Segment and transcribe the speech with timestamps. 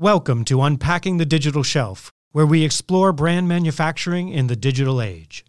[0.00, 5.44] Welcome to Unpacking the Digital Shelf, where we explore brand manufacturing in the digital age.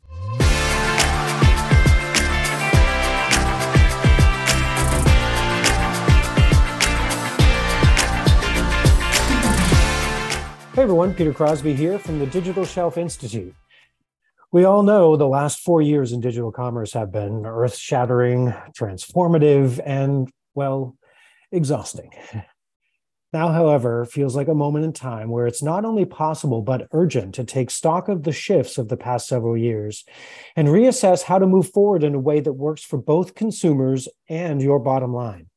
[10.74, 13.56] Hey everyone, Peter Crosby here from the Digital Shelf Institute.
[14.52, 19.80] We all know the last four years in digital commerce have been earth shattering, transformative,
[19.86, 20.98] and, well,
[21.54, 22.12] exhausting.
[23.34, 27.34] Now, however, feels like a moment in time where it's not only possible but urgent
[27.36, 30.04] to take stock of the shifts of the past several years
[30.56, 34.62] and reassess how to move forward in a way that works for both consumers and
[34.62, 35.48] your bottom line.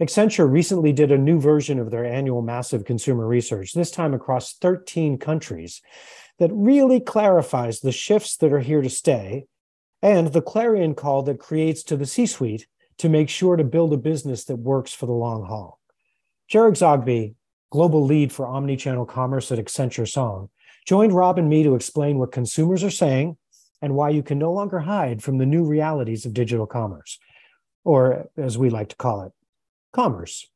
[0.00, 4.54] Accenture recently did a new version of their annual massive consumer research, this time across
[4.54, 5.80] 13 countries,
[6.38, 9.46] that really clarifies the shifts that are here to stay
[10.02, 12.66] and the clarion call that creates to the C suite
[12.98, 15.80] to make sure to build a business that works for the long haul.
[16.48, 17.34] Jared Zogby,
[17.70, 20.48] global lead for omnichannel commerce at Accenture Song,
[20.86, 23.36] joined Rob and me to explain what consumers are saying
[23.82, 27.18] and why you can no longer hide from the new realities of digital commerce,
[27.84, 29.32] or as we like to call it,
[29.92, 30.46] commerce.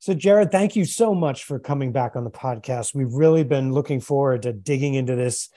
[0.00, 2.94] So, Jared, thank you so much for coming back on the podcast.
[2.94, 5.48] We've really been looking forward to digging into this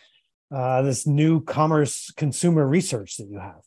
[0.52, 3.62] uh, this new commerce consumer research that you have.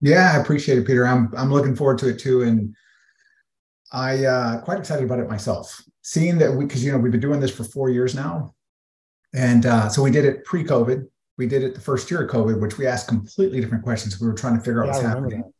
[0.00, 1.06] Yeah, I appreciate it, Peter.
[1.06, 2.74] I'm I'm looking forward to it too, and
[3.92, 5.82] I uh, quite excited about it myself.
[6.02, 8.54] Seeing that we, because you know we've been doing this for four years now,
[9.34, 11.06] and uh, so we did it pre-COVID.
[11.36, 14.20] We did it the first year of COVID, which we asked completely different questions.
[14.20, 15.40] We were trying to figure out yeah, what's happening.
[15.42, 15.52] That.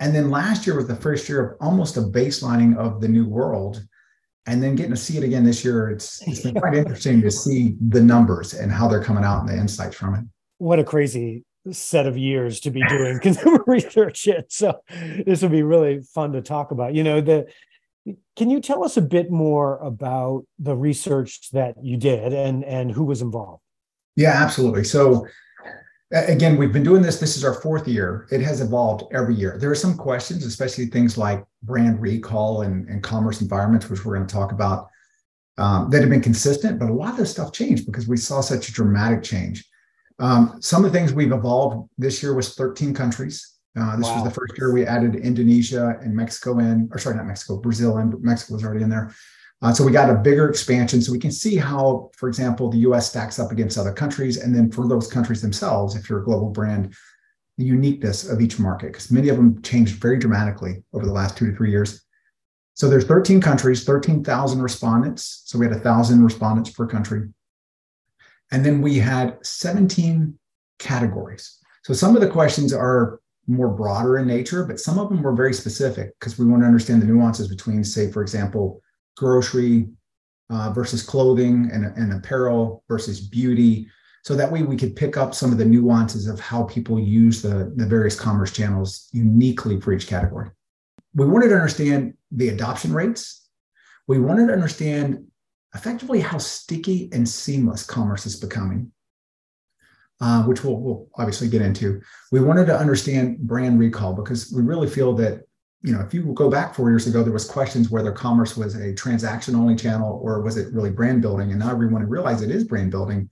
[0.00, 3.24] And then last year was the first year of almost a baselining of the new
[3.24, 3.84] world.
[4.46, 7.30] And then getting to see it again this year, it's, it's been quite interesting to
[7.30, 10.24] see the numbers and how they're coming out and the insights from it.
[10.58, 14.44] What a crazy set of years to be doing consumer research in.
[14.48, 14.82] So
[15.24, 16.94] this will be really fun to talk about.
[16.94, 17.46] You know, the
[18.36, 22.90] can you tell us a bit more about the research that you did and and
[22.90, 23.62] who was involved?
[24.16, 24.84] Yeah, absolutely.
[24.84, 25.26] So
[26.12, 27.18] again, we've been doing this.
[27.18, 28.26] This is our fourth year.
[28.30, 29.56] It has evolved every year.
[29.58, 34.16] There are some questions, especially things like brand recall and, and commerce environments, which we're
[34.16, 34.88] going to talk about,
[35.58, 36.78] um, that have been consistent.
[36.78, 39.64] But a lot of this stuff changed because we saw such a dramatic change.
[40.18, 43.58] Um, some of the things we've evolved this year was 13 countries.
[43.78, 44.16] Uh, this wow.
[44.16, 47.98] was the first year we added Indonesia and Mexico in, or sorry, not Mexico, Brazil
[47.98, 49.14] and Mexico was already in there.
[49.62, 51.00] Uh, so we got a bigger expansion.
[51.00, 54.36] So we can see how, for example, the US stacks up against other countries.
[54.38, 56.94] And then for those countries themselves, if you're a global brand,
[57.58, 61.36] the uniqueness of each market, because many of them changed very dramatically over the last
[61.36, 62.02] two to three years.
[62.74, 65.42] So there's 13 countries, 13,000 respondents.
[65.44, 67.28] So we had 1,000 respondents per country.
[68.52, 70.38] And then we had 17
[70.78, 71.58] categories.
[71.84, 75.34] So some of the questions are more broader in nature, but some of them were
[75.34, 78.80] very specific because we want to understand the nuances between, say, for example,
[79.16, 79.88] grocery
[80.50, 83.88] uh, versus clothing and, and apparel versus beauty.
[84.22, 87.42] So that way we could pick up some of the nuances of how people use
[87.42, 90.50] the, the various commerce channels uniquely for each category.
[91.14, 93.48] We wanted to understand the adoption rates.
[94.06, 95.26] We wanted to understand
[95.74, 98.92] effectively how sticky and seamless commerce is becoming
[100.22, 102.00] uh, which we'll, we'll obviously get into.
[102.30, 105.42] We wanted to understand brand recall because we really feel that
[105.82, 108.76] you know if you go back four years ago, there was questions whether commerce was
[108.76, 112.54] a transaction only channel or was it really brand building, and now everyone realizes it
[112.54, 113.28] is brand building.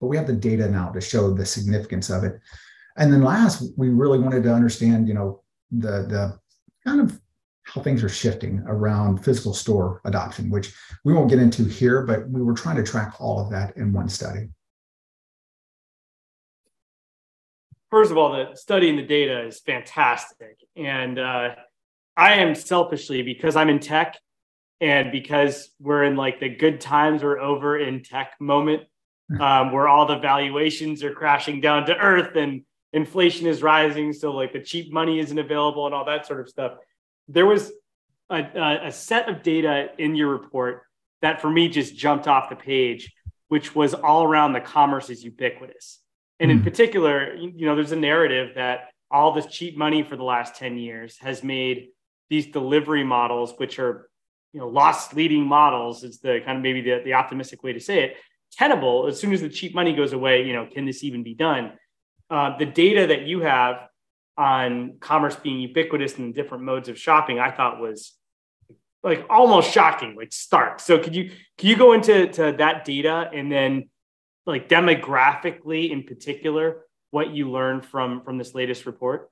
[0.00, 2.38] But we have the data now to show the significance of it.
[2.96, 6.38] And then last, we really wanted to understand, you know, the the
[6.86, 7.20] kind of
[7.72, 10.74] how things are shifting around physical store adoption, which
[11.04, 13.92] we won't get into here, but we were trying to track all of that in
[13.92, 14.48] one study.
[17.90, 20.58] first of all, the studying the data is fantastic.
[20.76, 21.50] And uh,
[22.16, 24.18] I am selfishly, because I'm in tech
[24.80, 28.84] and because we're in like the good times are over in tech moment,
[29.40, 32.62] um, where all the valuations are crashing down to earth and
[32.92, 34.12] inflation is rising.
[34.12, 36.72] So, like, the cheap money isn't available and all that sort of stuff.
[37.28, 37.70] There was
[38.30, 40.82] a, a set of data in your report
[41.22, 43.12] that for me just jumped off the page,
[43.48, 46.00] which was all around the commerce is ubiquitous.
[46.40, 46.64] And in hmm.
[46.64, 50.76] particular, you know, there's a narrative that all this cheap money for the last 10
[50.76, 51.88] years has made
[52.30, 54.10] these delivery models, which are,
[54.52, 57.80] you know, loss leading models, is the kind of maybe the, the optimistic way to
[57.80, 58.16] say it,
[58.52, 59.06] tenable.
[59.06, 61.72] As soon as the cheap money goes away, you know, can this even be done?
[62.30, 63.87] Uh, the data that you have
[64.38, 68.14] on commerce being ubiquitous in different modes of shopping, I thought was
[69.02, 70.80] like almost shocking, like stark.
[70.80, 73.90] So could you can you go into to that data and then
[74.46, 79.30] like demographically in particular what you learned from from this latest report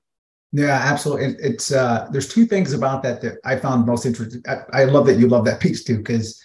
[0.53, 4.43] yeah absolutely it, it's uh there's two things about that that i found most interesting
[4.47, 6.41] I, I, love that you love that piece too because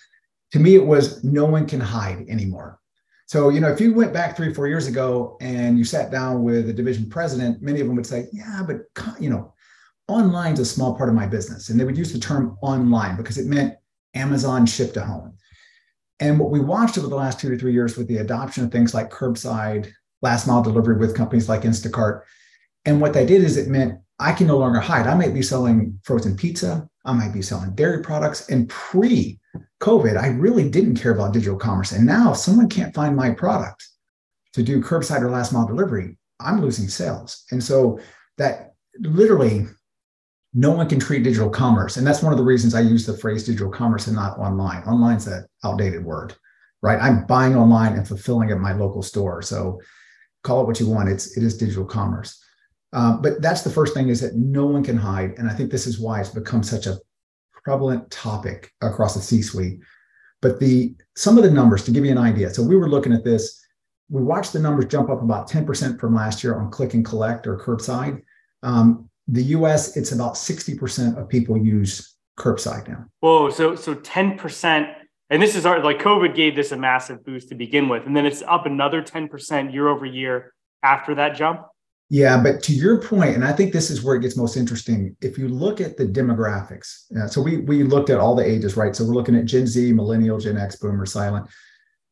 [0.52, 2.80] to me, it was no one can hide anymore.
[3.32, 6.44] So, you know, if you went back three, four years ago and you sat down
[6.44, 8.80] with a division president, many of them would say, yeah, but,
[9.22, 9.54] you know,
[10.10, 11.70] online is a small part of my business.
[11.70, 13.76] And they would use the term online because it meant
[14.16, 15.38] Amazon shipped to home.
[16.20, 18.72] And what we watched over the last two to three years with the adoption of
[18.74, 19.90] things like curbside,
[20.22, 22.24] last mile delivery with companies like Instacart.
[22.84, 25.08] And what they did is it meant I can no longer hide.
[25.08, 26.88] I might be selling frozen pizza.
[27.06, 28.48] I might be selling dairy products.
[28.50, 29.40] And pre
[29.82, 31.92] COVID, I really didn't care about digital commerce.
[31.92, 33.86] And now, if someone can't find my product
[34.54, 37.44] to do curbside or last mile delivery, I'm losing sales.
[37.52, 38.00] And so
[38.38, 39.66] that literally
[40.54, 41.98] no one can treat digital commerce.
[41.98, 44.84] And that's one of the reasons I use the phrase digital commerce and not online.
[44.84, 46.36] Online's an outdated word,
[46.82, 47.02] right?
[47.02, 49.42] I'm buying online and fulfilling at my local store.
[49.42, 49.80] So
[50.44, 51.10] call it what you want.
[51.10, 52.41] It's it is digital commerce.
[52.94, 55.34] Uh, but that's the first thing is that no one can hide.
[55.38, 57.00] And I think this is why it's become such a
[57.64, 59.80] prevalent topic across the C-suite.
[60.42, 62.54] But the some of the numbers to give you an idea.
[62.54, 63.64] So we were looking at this.
[64.10, 67.48] We watched the numbers jump up about 10% from last year on click and collect
[67.48, 68.22] or curbside.
[68.64, 73.06] Um, the US, it's about 60% of people use curbside now.
[73.20, 74.94] Whoa, so so 10%,
[75.30, 78.18] and this is our like COVID gave this a massive boost to begin with, and
[78.18, 80.54] then it's up another 10% year over year
[80.84, 81.62] after that jump.
[82.14, 85.16] Yeah, but to your point, and I think this is where it gets most interesting.
[85.22, 88.76] If you look at the demographics, uh, so we we looked at all the ages,
[88.76, 88.94] right?
[88.94, 91.48] So we're looking at Gen Z, Millennial, Gen X, Boomer, Silent,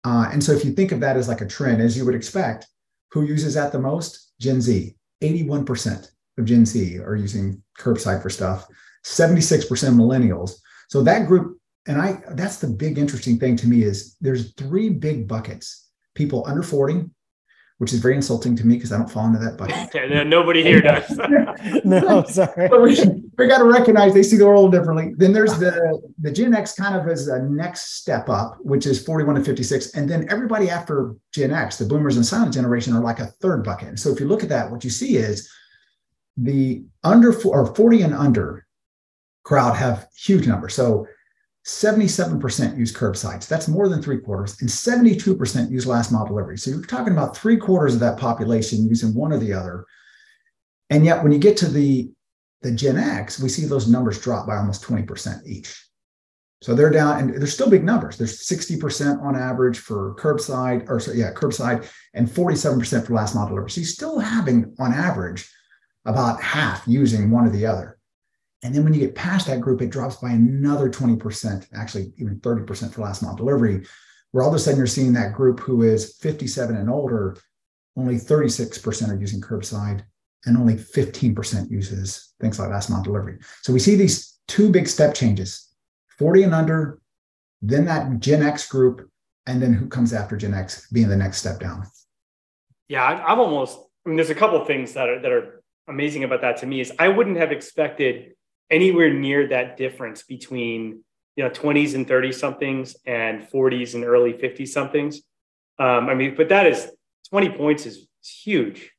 [0.05, 2.15] uh, and so if you think of that as like a trend, as you would
[2.15, 2.65] expect,
[3.11, 4.31] who uses that the most?
[4.39, 8.67] Gen Z, eighty-one percent of Gen Z are using curbside for stuff,
[9.05, 10.53] 76% millennials.
[10.87, 14.89] So that group, and I that's the big interesting thing to me is there's three
[14.89, 15.89] big buckets.
[16.15, 17.09] People under 40,
[17.79, 19.89] which is very insulting to me because I don't fall into that bucket.
[20.11, 21.09] yeah, nobody here does.
[21.85, 22.67] no, sorry.
[22.67, 22.97] But we,
[23.37, 25.13] we got to recognize they see the world differently.
[25.15, 29.03] Then there's the the Gen X kind of as a next step up, which is
[29.03, 33.01] 41 to 56, and then everybody after Gen X, the Boomers and Silent generation, are
[33.01, 33.97] like a third bucket.
[33.97, 35.49] So if you look at that, what you see is
[36.35, 38.65] the under or 40 and under
[39.43, 40.73] crowd have huge numbers.
[40.73, 41.07] So
[41.69, 43.47] 77% use curbsides.
[43.47, 46.57] That's more than three quarters, and 72% use last mile delivery.
[46.57, 49.85] So you're talking about three quarters of that population using one or the other.
[50.89, 52.11] And yet, when you get to the
[52.61, 55.81] the Gen X, we see those numbers drop by almost 20% each.
[56.61, 58.17] So they're down, and they're still big numbers.
[58.17, 63.47] There's 60% on average for curbside, or so yeah, curbside, and 47% for last mile
[63.47, 63.69] delivery.
[63.69, 65.49] So you're still having, on average,
[66.03, 67.98] about half using one or the other.
[68.63, 72.39] And then when you get past that group, it drops by another 20%, actually even
[72.39, 73.85] 30% for last mile delivery,
[74.31, 77.37] where all of a sudden you're seeing that group who is 57 and older,
[77.95, 80.03] only 36% are using curbside
[80.45, 83.39] and only 15% uses things like last mile delivery.
[83.61, 85.73] So we see these two big step changes
[86.17, 86.99] 40 and under,
[87.61, 89.09] then that Gen X group,
[89.47, 91.87] and then who comes after Gen X being the next step down.
[92.89, 96.23] Yeah, I'm almost, I mean, there's a couple of things that are, that are amazing
[96.23, 98.33] about that to me is I wouldn't have expected
[98.69, 101.03] anywhere near that difference between
[101.35, 105.21] you know 20s and 30 somethings and 40s and early 50 somethings.
[105.79, 106.91] Um, I mean, but that is
[107.29, 108.91] 20 points is huge.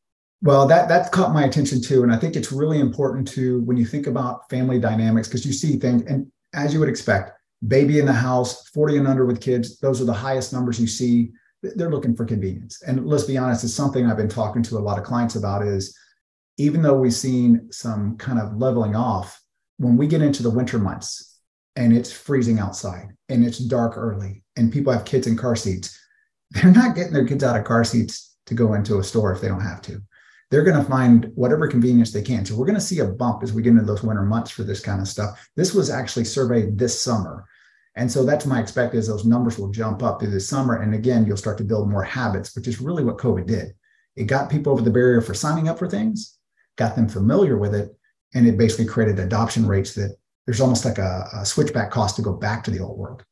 [0.42, 3.76] Well, that that caught my attention too, and I think it's really important to when
[3.76, 7.32] you think about family dynamics because you see things, and as you would expect,
[7.68, 10.86] baby in the house, 40 and under with kids, those are the highest numbers you
[10.86, 11.30] see.
[11.62, 14.80] They're looking for convenience, and let's be honest, it's something I've been talking to a
[14.80, 15.62] lot of clients about.
[15.62, 15.94] Is
[16.56, 19.39] even though we've seen some kind of leveling off,
[19.80, 21.38] when we get into the winter months
[21.74, 25.98] and it's freezing outside and it's dark early and people have kids in car seats,
[26.50, 29.40] they're not getting their kids out of car seats to go into a store if
[29.40, 30.02] they don't have to.
[30.50, 32.44] They're going to find whatever convenience they can.
[32.44, 34.64] So we're going to see a bump as we get into those winter months for
[34.64, 35.48] this kind of stuff.
[35.56, 37.46] This was actually surveyed this summer.
[37.96, 40.82] And so that's my expect is those numbers will jump up through the summer.
[40.82, 43.72] And again, you'll start to build more habits, which is really what COVID did.
[44.16, 46.36] It got people over the barrier for signing up for things
[46.76, 47.94] got them familiar with it,
[48.34, 52.22] and it basically created adoption rates that there's almost like a, a switchback cost to
[52.22, 53.24] go back to the old world.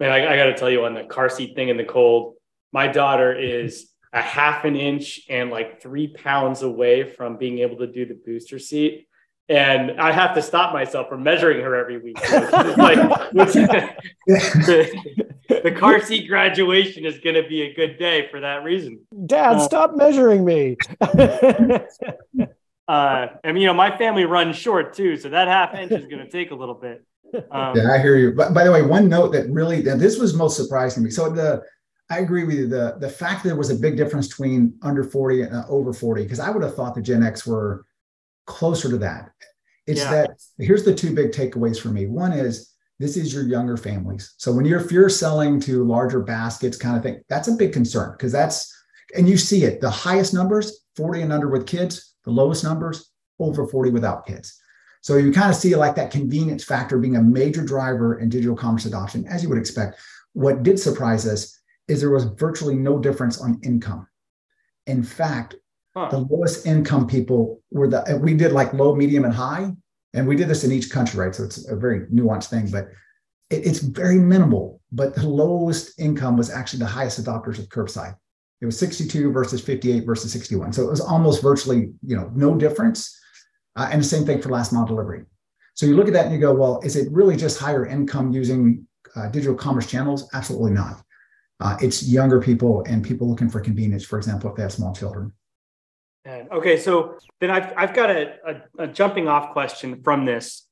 [0.00, 2.36] Man, I, I got to tell you on the car seat thing in the cold,
[2.72, 7.76] my daughter is a half an inch and like three pounds away from being able
[7.78, 9.06] to do the booster seat.
[9.50, 12.20] And I have to stop myself from measuring her every week.
[12.32, 12.98] like,
[15.62, 19.00] the car seat graduation is going to be a good day for that reason.
[19.26, 20.76] Dad, uh, stop measuring me.
[22.88, 26.24] uh, and you know, my family runs short too, so that half inch is going
[26.24, 27.04] to take a little bit.
[27.50, 28.32] Um, yeah, I hear you.
[28.32, 31.10] But by the way, one note that really this was most surprising to me.
[31.10, 31.62] So the
[32.10, 32.66] I agree with you.
[32.66, 36.22] The the fact that there was a big difference between under 40 and over 40,
[36.22, 37.84] because I would have thought the Gen X were
[38.46, 39.30] closer to that.
[39.86, 40.10] It's yeah.
[40.10, 42.06] that here's the two big takeaways for me.
[42.06, 44.34] One is this is your younger families.
[44.38, 47.72] So when you're if you're selling to larger baskets kind of thing, that's a big
[47.72, 48.74] concern because that's
[49.16, 49.80] and you see it.
[49.80, 54.60] The highest numbers, 40 and under with kids, the lowest numbers, over 40 without kids.
[55.00, 58.56] So you kind of see like that convenience factor being a major driver in digital
[58.56, 60.00] commerce adoption, as you would expect.
[60.32, 64.08] What did surprise us is there was virtually no difference on income.
[64.86, 65.54] In fact,
[65.96, 66.08] huh.
[66.10, 69.72] the lowest income people were the we did like low, medium, and high,
[70.14, 71.34] and we did this in each country, right?
[71.34, 72.88] So it's a very nuanced thing, but
[73.50, 74.80] it, it's very minimal.
[74.90, 78.16] But the lowest income was actually the highest adopters of curbside.
[78.60, 80.72] It was 62 versus 58 versus 61.
[80.72, 83.16] So it was almost virtually, you know, no difference.
[83.76, 85.24] Uh, and the same thing for last mile delivery.
[85.74, 88.32] So you look at that and you go, well, is it really just higher income
[88.32, 90.28] using uh, digital commerce channels?
[90.34, 91.02] Absolutely not.
[91.60, 94.92] Uh, it's younger people and people looking for convenience, for example, if they have small
[94.92, 95.32] children.
[96.52, 100.66] Okay, so then I've, I've got a, a, a jumping off question from this,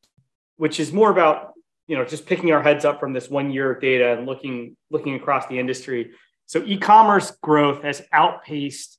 [0.57, 1.53] which is more about
[1.87, 4.77] you know just picking our heads up from this one year of data and looking
[4.91, 6.13] looking across the industry.
[6.47, 8.99] So e-commerce growth has outpaced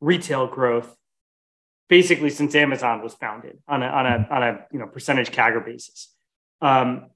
[0.00, 0.94] retail growth
[1.88, 5.64] basically since Amazon was founded on a on a on a you know percentage CAGR
[5.64, 6.14] basis.
[6.60, 7.10] Um,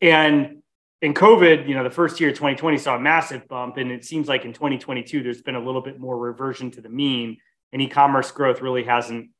[0.00, 0.62] and
[1.02, 4.28] in COVID, you know, the first year 2020 saw a massive bump, and it seems
[4.28, 7.38] like in 2022 there's been a little bit more reversion to the mean,
[7.72, 9.30] and e-commerce growth really hasn't,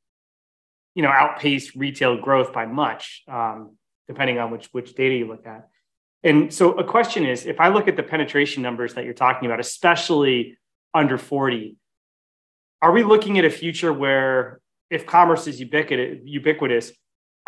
[0.95, 3.77] you know, outpaced retail growth by much, um,
[4.09, 5.69] depending on which which data you look at.
[6.23, 9.47] And so, a question is, if I look at the penetration numbers that you're talking
[9.47, 10.59] about, especially
[10.93, 11.77] under 40,
[12.83, 14.61] are we looking at a future where
[14.91, 16.93] if commerce is ubiquitous,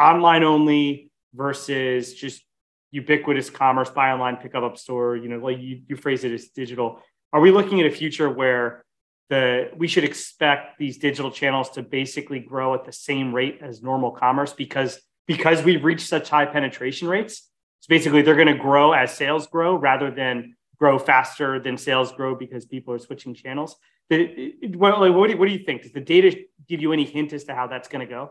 [0.00, 2.42] online only versus just
[2.90, 6.32] ubiquitous commerce, buy online, pick up up store, you know, like you, you phrase it
[6.32, 7.00] as digital.
[7.32, 8.84] Are we looking at a future where
[9.30, 13.82] the we should expect these digital channels to basically grow at the same rate as
[13.82, 17.48] normal commerce because because we've reached such high penetration rates?
[17.82, 22.12] So basically they're going to grow as sales grow rather than grow faster than sales
[22.12, 23.74] grow because people are switching channels.
[24.08, 25.82] What, what, do you, what do you think?
[25.82, 26.36] Does the data
[26.68, 28.30] give you any hint as to how that's going to go?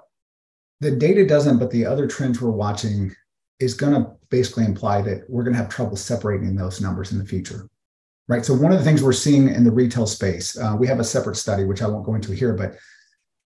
[0.79, 3.13] The data doesn't, but the other trends we're watching
[3.59, 7.19] is going to basically imply that we're going to have trouble separating those numbers in
[7.19, 7.67] the future.
[8.29, 8.45] Right.
[8.45, 11.03] So, one of the things we're seeing in the retail space, uh, we have a
[11.03, 12.75] separate study, which I won't go into here, but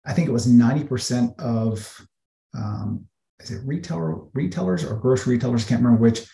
[0.05, 2.07] I think it was 90% of,
[2.55, 3.05] um,
[3.39, 5.65] is it retailer, retailers or grocery retailers?
[5.65, 6.27] Can't remember which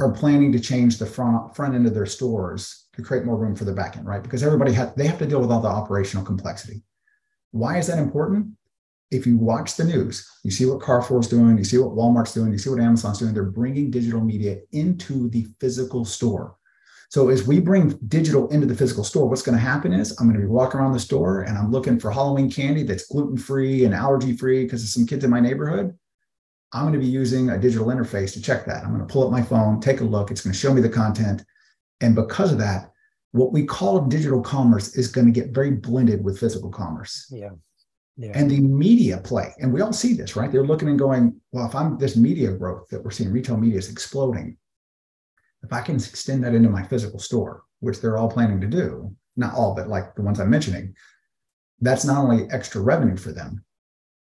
[0.00, 3.56] are planning to change the front front end of their stores to create more room
[3.56, 4.22] for the back end, right?
[4.22, 6.82] Because everybody has they have to deal with all the operational complexity.
[7.50, 8.48] Why is that important?
[9.10, 12.52] If you watch the news, you see what Carrefour's doing, you see what Walmart's doing,
[12.52, 13.32] you see what Amazon's doing.
[13.32, 16.56] They're bringing digital media into the physical store.
[17.10, 20.26] So as we bring digital into the physical store, what's going to happen is I'm
[20.28, 23.38] going to be walking around the store and I'm looking for Halloween candy that's gluten
[23.38, 25.96] free and allergy free because of some kids in my neighborhood.
[26.72, 28.84] I'm going to be using a digital interface to check that.
[28.84, 30.30] I'm going to pull up my phone, take a look.
[30.30, 31.44] It's going to show me the content.
[32.00, 32.90] And because of that,
[33.32, 37.26] what we call digital commerce is going to get very blended with physical commerce.
[37.30, 37.50] Yeah.
[38.16, 38.32] Yeah.
[38.34, 40.50] And the media play, and we all see this, right?
[40.50, 43.78] They're looking and going, well, if I'm this media growth that we're seeing, retail media
[43.78, 44.56] is exploding.
[45.62, 49.14] If I can extend that into my physical store, which they're all planning to do,
[49.36, 50.96] not all, but like the ones I'm mentioning,
[51.80, 53.64] that's not only extra revenue for them,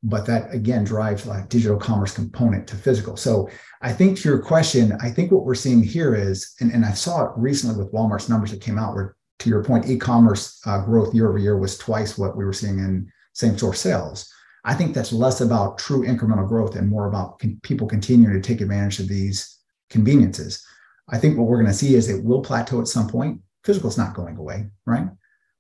[0.03, 3.15] but that again drives like digital commerce component to physical.
[3.15, 3.50] So
[3.81, 6.91] I think to your question, I think what we're seeing here is, and, and I
[6.91, 10.83] saw it recently with Walmart's numbers that came out where to your point, e-commerce uh,
[10.86, 14.31] growth year over year was twice what we were seeing in same store sales.
[14.63, 18.41] I think that's less about true incremental growth and more about con- people continuing to
[18.41, 20.65] take advantage of these conveniences.
[21.10, 23.41] I think what we're going to see is it will plateau at some point.
[23.65, 25.07] Physical is not going away, right?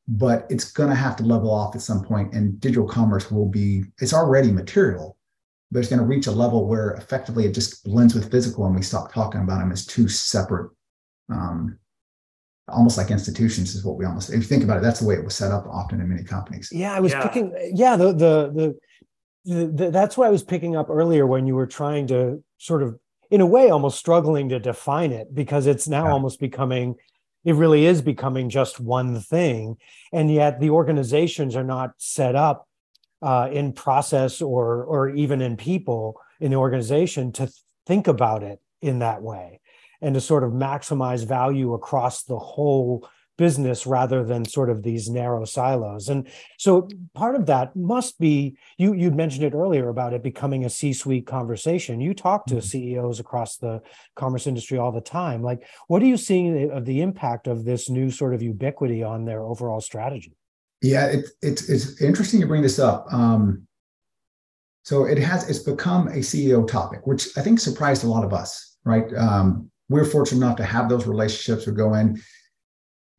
[0.07, 3.47] But it's going to have to level off at some point and digital commerce will
[3.47, 5.17] be it's already material
[5.71, 8.75] but it's going to reach a level where effectively it just blends with physical and
[8.75, 10.71] we stop talking about them as two separate
[11.29, 11.77] um,
[12.67, 15.15] almost like institutions is what we almost if you think about it that's the way
[15.15, 17.21] it was set up often in many companies yeah i was yeah.
[17.23, 18.75] picking yeah the, the the
[19.45, 22.83] the, the, that's what I was picking up earlier when you were trying to sort
[22.83, 22.97] of,
[23.29, 26.11] in a way, almost struggling to define it because it's now yeah.
[26.11, 26.95] almost becoming
[27.43, 29.77] it really is becoming just one thing.
[30.11, 32.67] And yet the organizations are not set up
[33.21, 37.49] uh, in process or or even in people in the organization to
[37.85, 39.61] think about it in that way
[40.01, 43.07] and to sort of maximize value across the whole
[43.37, 46.09] business rather than sort of these narrow silos.
[46.09, 50.65] And so part of that must be you you'd mentioned it earlier about it becoming
[50.65, 52.01] a C-suite conversation.
[52.01, 52.61] You talk to mm-hmm.
[52.61, 53.81] CEOs across the
[54.15, 55.41] commerce industry all the time.
[55.41, 59.25] Like what are you seeing of the impact of this new sort of ubiquity on
[59.25, 60.35] their overall strategy?
[60.81, 63.05] Yeah, it, it's it's interesting you bring this up.
[63.11, 63.67] Um,
[64.83, 68.33] so it has it's become a CEO topic, which I think surprised a lot of
[68.33, 69.05] us right?
[69.15, 71.67] Um, we're fortunate enough to have those relationships.
[71.67, 72.21] We go in.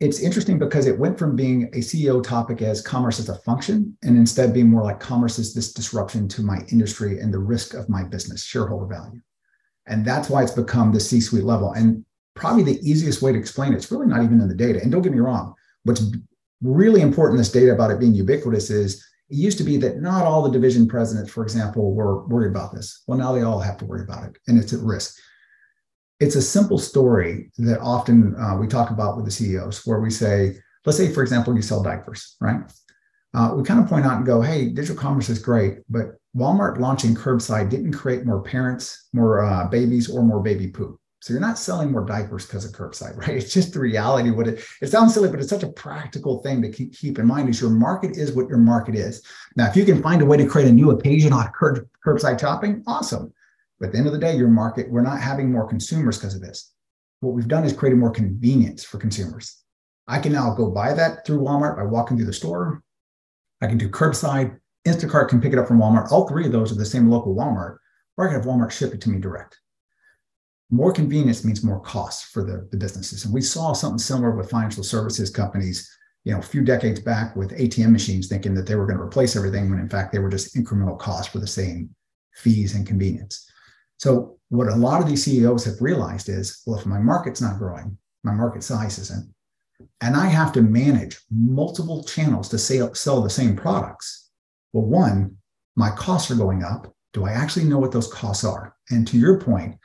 [0.01, 3.97] It's interesting because it went from being a CEO topic as commerce as a function,
[4.03, 7.75] and instead being more like commerce is this disruption to my industry and the risk
[7.75, 9.21] of my business, shareholder value.
[9.87, 11.73] And that's why it's become the C suite level.
[11.73, 14.81] And probably the easiest way to explain it, it's really not even in the data.
[14.83, 16.11] And don't get me wrong, what's
[16.63, 20.27] really important this data about it being ubiquitous is it used to be that not
[20.27, 23.03] all the division presidents, for example, were worried about this.
[23.07, 25.17] Well, now they all have to worry about it, and it's at risk.
[26.21, 30.11] It's a simple story that often uh, we talk about with the CEOs, where we
[30.11, 32.61] say, let's say, for example, you sell diapers, right?
[33.35, 36.79] Uh, we kind of point out and go, hey, digital commerce is great, but Walmart
[36.79, 40.99] launching curbside didn't create more parents, more uh, babies, or more baby poop.
[41.21, 43.37] So you're not selling more diapers because of curbside, right?
[43.37, 44.31] It's just the reality.
[44.31, 47.27] What it it sounds silly, but it's such a practical thing to keep, keep in
[47.27, 49.23] mind is your market is what your market is.
[49.57, 52.39] Now, if you can find a way to create a new occasion on curb, curbside
[52.39, 53.33] shopping, awesome.
[53.85, 56.35] But at the end of the day, your market, we're not having more consumers because
[56.35, 56.73] of this.
[57.21, 59.63] What we've done is created more convenience for consumers.
[60.09, 62.83] I can now go buy that through Walmart by walking through the store.
[63.61, 64.57] I can do curbside.
[64.87, 66.11] Instacart can pick it up from Walmart.
[66.11, 67.77] All three of those are the same local Walmart,
[68.17, 69.59] or I can have Walmart ship it to me direct
[70.71, 73.25] more convenience means more costs for the, the businesses.
[73.25, 75.89] And we saw something similar with financial services companies,
[76.25, 79.05] you know, a few decades back with ATM machines thinking that they were going to
[79.05, 81.95] replace everything when in fact they were just incremental costs for the same
[82.35, 83.49] fees and convenience.
[83.99, 87.59] So what a lot of these CEOs have realized is, well, if my market's not
[87.59, 89.33] growing, my market size isn't,
[90.01, 94.31] and I have to manage multiple channels to sell, sell the same products.
[94.73, 95.37] Well, one,
[95.77, 96.93] my costs are going up.
[97.13, 98.75] Do I actually know what those costs are?
[98.91, 99.77] And to your point,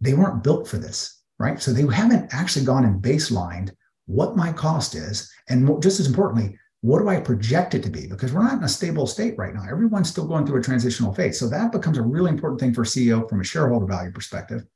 [0.00, 1.60] they weren't built for this, right?
[1.60, 3.72] So they haven't actually gone and baselined
[4.06, 5.30] what my cost is.
[5.48, 8.06] And just as importantly, what do I project it to be?
[8.06, 9.62] Because we're not in a stable state right now.
[9.62, 11.40] Everyone's still going through a transitional phase.
[11.40, 14.66] So that becomes a really important thing for CEO from a shareholder value perspective.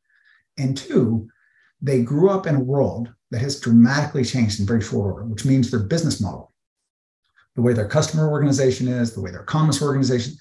[0.56, 1.28] And two,
[1.82, 5.44] they grew up in a world that has dramatically changed in very short order, which
[5.44, 6.50] means their business model,
[7.56, 10.32] the way their customer organization is, the way their commerce organization,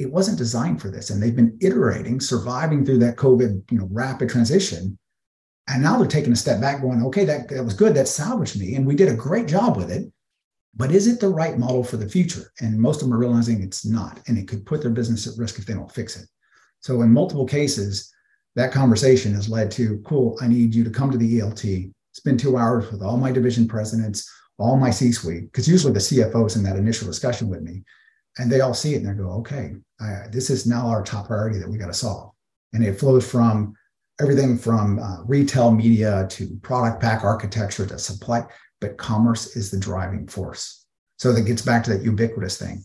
[0.00, 1.10] it wasn't designed for this.
[1.10, 4.98] And they've been iterating, surviving through that COVID, you know, rapid transition.
[5.68, 7.94] And now they're taking a step back, going, okay, that, that was good.
[7.94, 8.74] That salvaged me.
[8.74, 10.10] And we did a great job with it.
[10.76, 12.52] But is it the right model for the future?
[12.60, 14.20] And most of them are realizing it's not.
[14.26, 16.28] And it could put their business at risk if they don't fix it.
[16.80, 18.12] So in multiple cases,
[18.56, 22.40] that conversation has led to, cool, I need you to come to the ELT, spend
[22.40, 26.62] two hours with all my division presidents, all my C-suite, because usually the CFO's in
[26.64, 27.82] that initial discussion with me
[28.38, 29.74] and they all see it and they go, okay,
[30.30, 32.32] this is now our top priority that we got to solve.
[32.72, 33.74] And it flows from
[34.20, 38.44] everything from uh, retail media to product pack architecture to supply,
[38.80, 40.86] but commerce is the driving force.
[41.18, 42.84] So that gets back to that ubiquitous thing.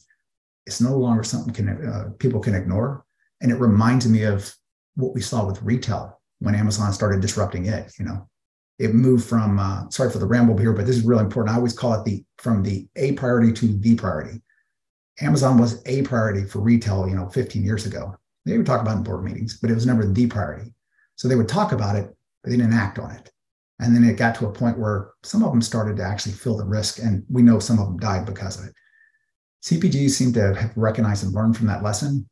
[0.65, 3.03] It's no longer something can uh, people can ignore,
[3.41, 4.53] and it reminds me of
[4.95, 7.91] what we saw with retail when Amazon started disrupting it.
[7.97, 8.29] You know,
[8.77, 11.53] it moved from uh, sorry for the ramble here, but this is really important.
[11.53, 14.41] I always call it the from the a priority to the priority.
[15.21, 18.15] Amazon was a priority for retail, you know, 15 years ago.
[18.45, 20.73] They would talk about in board meetings, but it was never the priority.
[21.17, 23.29] So they would talk about it, but they didn't act on it.
[23.79, 26.57] And then it got to a point where some of them started to actually feel
[26.57, 28.73] the risk, and we know some of them died because of it.
[29.63, 32.27] CPGs seem to have recognized and learned from that lesson.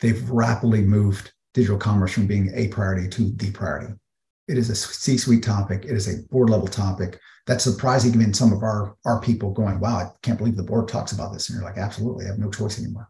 [0.00, 3.94] They've rapidly moved digital commerce from being a priority to the priority.
[4.48, 8.34] It is a C suite topic, it is a board level topic that's surprising even
[8.34, 11.48] some of our our people going, wow, I can't believe the board talks about this.
[11.48, 13.08] And you're like, absolutely, I have no choice anymore.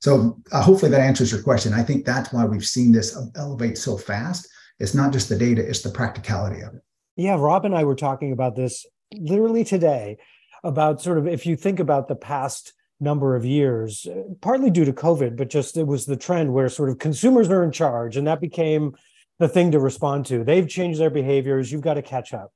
[0.00, 1.72] So uh, hopefully that answers your question.
[1.72, 4.48] I think that's why we've seen this elevate so fast.
[4.78, 6.82] It's not just the data, it's the practicality of it.
[7.16, 10.18] Yeah, Rob and I were talking about this literally today
[10.64, 14.06] about sort of if you think about the past number of years,
[14.40, 17.62] partly due to COVID, but just it was the trend where sort of consumers are
[17.62, 18.94] in charge and that became
[19.38, 20.44] the thing to respond to.
[20.44, 21.70] They've changed their behaviors.
[21.70, 22.52] You've got to catch up.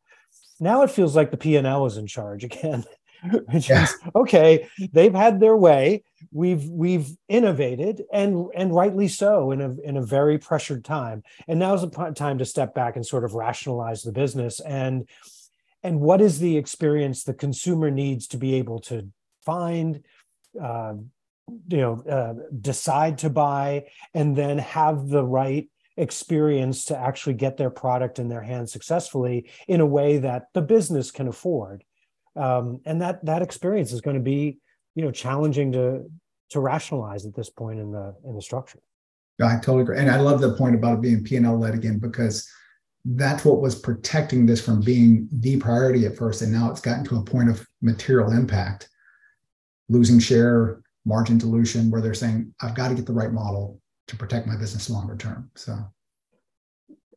[0.60, 2.84] Now it feels like the P&L is in charge again.
[3.52, 3.84] Which yeah.
[3.84, 6.04] is okay, they've had their way.
[6.32, 11.22] We've we've innovated and and rightly so in a in a very pressured time.
[11.46, 15.08] And now's the time to step back and sort of rationalize the business and
[15.82, 19.08] and what is the experience the consumer needs to be able to
[19.44, 20.02] find
[20.60, 20.94] uh,
[21.68, 27.56] you know uh, decide to buy and then have the right experience to actually get
[27.56, 31.84] their product in their hands successfully in a way that the business can afford
[32.38, 34.58] um, and that that experience is going to be
[34.94, 36.10] you know challenging to
[36.50, 38.78] to rationalize at this point in the in the structure.
[39.42, 39.98] I totally agree.
[39.98, 42.48] And i love the point about it being p&l led again because
[43.04, 47.04] that's what was protecting this from being the priority at first and now it's gotten
[47.04, 48.88] to a point of material impact.
[49.88, 54.16] Losing share margin dilution where they're saying i've got to get the right model to
[54.16, 55.50] protect my business longer term.
[55.54, 55.76] So.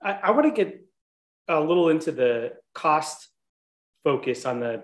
[0.04, 0.86] I, I want to get
[1.48, 3.30] a little into the cost
[4.04, 4.84] focus on the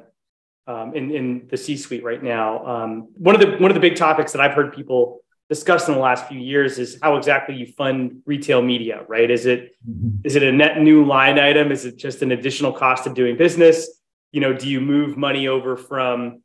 [0.68, 2.66] um, in in the C-suite right now.
[2.66, 5.94] Um, one of the one of the big topics that I've heard people discuss in
[5.94, 9.06] the last few years is how exactly you fund retail media.
[9.08, 9.32] Right?
[9.32, 10.26] Is it mm-hmm.
[10.26, 11.72] is it a net new line item?
[11.72, 13.90] Is it just an additional cost of doing business?
[14.32, 16.44] You know, do you move money over from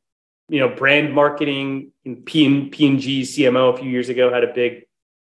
[0.48, 1.92] you know brand marketing?
[2.24, 4.82] P and P&G CMO a few years ago had a big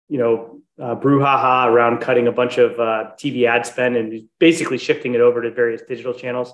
[0.08, 4.78] you know uh, brouhaha around cutting a bunch of uh, TV ad spend and basically
[4.78, 6.54] shifting it over to various digital channels.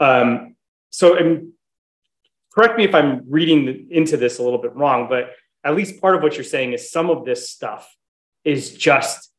[0.00, 0.54] Um,
[0.90, 1.52] so, and
[2.54, 5.30] correct me if I'm reading into this a little bit wrong, but
[5.64, 7.94] at least part of what you're saying is some of this stuff
[8.44, 9.30] is just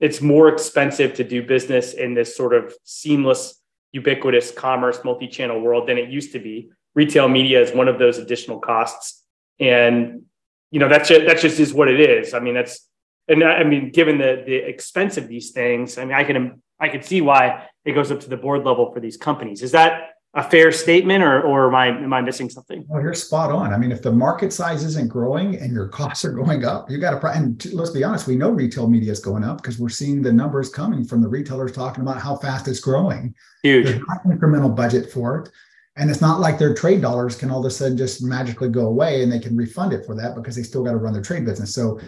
[0.00, 5.88] it's more expensive to do business in this sort of seamless, ubiquitous commerce multi-channel world
[5.88, 6.70] than it used to be.
[6.94, 9.22] Retail media is one of those additional costs,
[9.58, 10.22] and
[10.70, 12.34] you know that's just, that just is what it is.
[12.34, 12.88] I mean, that's
[13.28, 16.88] and I mean, given the the expense of these things, I mean, I can I
[16.88, 19.62] can see why it goes up to the board level for these companies.
[19.62, 22.84] Is that a fair statement, or or am I am I missing something?
[22.88, 23.72] Well, you're spot on.
[23.72, 26.98] I mean, if the market size isn't growing and your costs are going up, you
[26.98, 27.26] got to.
[27.28, 30.32] And let's be honest, we know retail media is going up because we're seeing the
[30.32, 33.34] numbers coming from the retailers talking about how fast it's growing.
[33.62, 33.86] Huge.
[33.86, 35.50] There's not incremental budget for it.
[35.96, 38.86] And it's not like their trade dollars can all of a sudden just magically go
[38.88, 41.22] away and they can refund it for that because they still got to run their
[41.22, 41.74] trade business.
[41.74, 41.98] So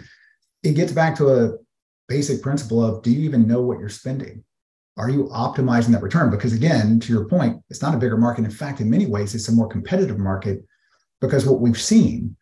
[0.61, 1.53] it gets back to a
[2.07, 4.43] basic principle of do you even know what you're spending?
[4.99, 6.29] Are you optimizing that return?
[6.29, 8.43] Because again, to your point, it's not a bigger market.
[8.43, 10.59] In fact, in many ways, it's a more competitive market
[11.21, 12.35] because what we've seen,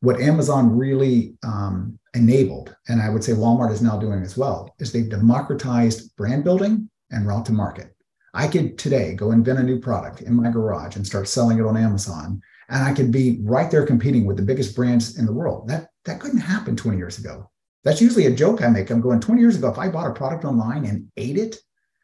[0.00, 4.74] what Amazon really um, enabled, and I would say Walmart is now doing as well,
[4.78, 7.94] is they've democratized brand building and route to market.
[8.32, 11.66] I could today go invent a new product in my garage and start selling it
[11.66, 15.34] on Amazon, and I could be right there competing with the biggest brands in the
[15.34, 15.68] world.
[15.68, 17.50] That that couldn't happen 20 years ago.
[17.84, 18.88] That's usually a joke I make.
[18.88, 21.56] I'm going 20 years ago, if I bought a product online and ate it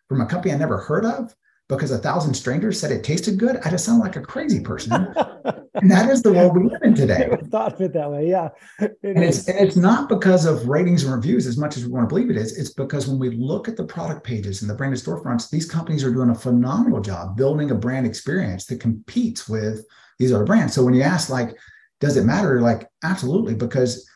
[0.09, 1.35] from a company I never heard of
[1.69, 4.93] because a thousand strangers said it tasted good, I just sound like a crazy person.
[5.75, 7.29] and that is the world we live in today.
[7.33, 8.29] I thought of it that way.
[8.29, 8.51] Yeah.
[8.79, 11.91] It and, it's, and it's not because of ratings and reviews as much as we
[11.91, 12.57] want to believe it is.
[12.57, 16.05] It's because when we look at the product pages and the branded storefronts, these companies
[16.05, 19.85] are doing a phenomenal job building a brand experience that competes with
[20.21, 20.73] these other brands.
[20.73, 21.57] So when you ask, like,
[22.01, 22.61] does it matter?
[22.61, 24.09] Like, absolutely, because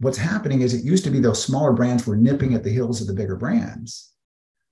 [0.00, 3.02] what's happening is it used to be those smaller brands were nipping at the heels
[3.02, 4.12] of the bigger brands.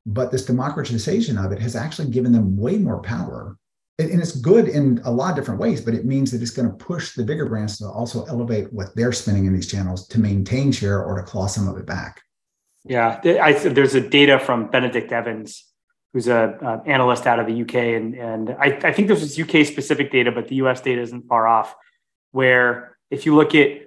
[0.06, 3.58] But this democratization of it has actually given them way more power.
[3.98, 6.68] And it's good in a lot of different ways, but it means that it's going
[6.68, 10.20] to push the bigger brands to also elevate what they're spending in these channels to
[10.20, 12.22] maintain share or to claw some of it back.
[12.84, 15.64] Yeah, I, there's a data from Benedict Evans,
[16.12, 19.66] who's a, analyst out of the UK, and and I, I think this was UK
[19.66, 21.74] specific data, but the US data isn't far off.
[22.30, 23.82] Where if you look at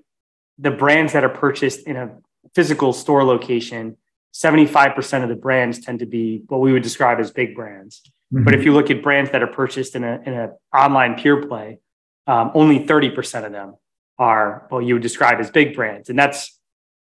[0.58, 2.18] the brands that are purchased in a
[2.54, 3.96] physical store location,
[4.34, 8.02] 75% of the brands tend to be what we would describe as big brands.
[8.34, 8.44] Mm-hmm.
[8.44, 11.48] But if you look at brands that are purchased in a in an online pure
[11.48, 11.80] play,
[12.28, 13.76] um, only 30% of them
[14.20, 16.10] are what you would describe as big brands.
[16.10, 16.60] And that's,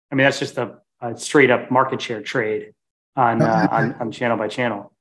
[0.10, 2.74] I mean, that's just a, a straight up market share trade
[3.18, 4.94] on, uh, on, on channel by channel.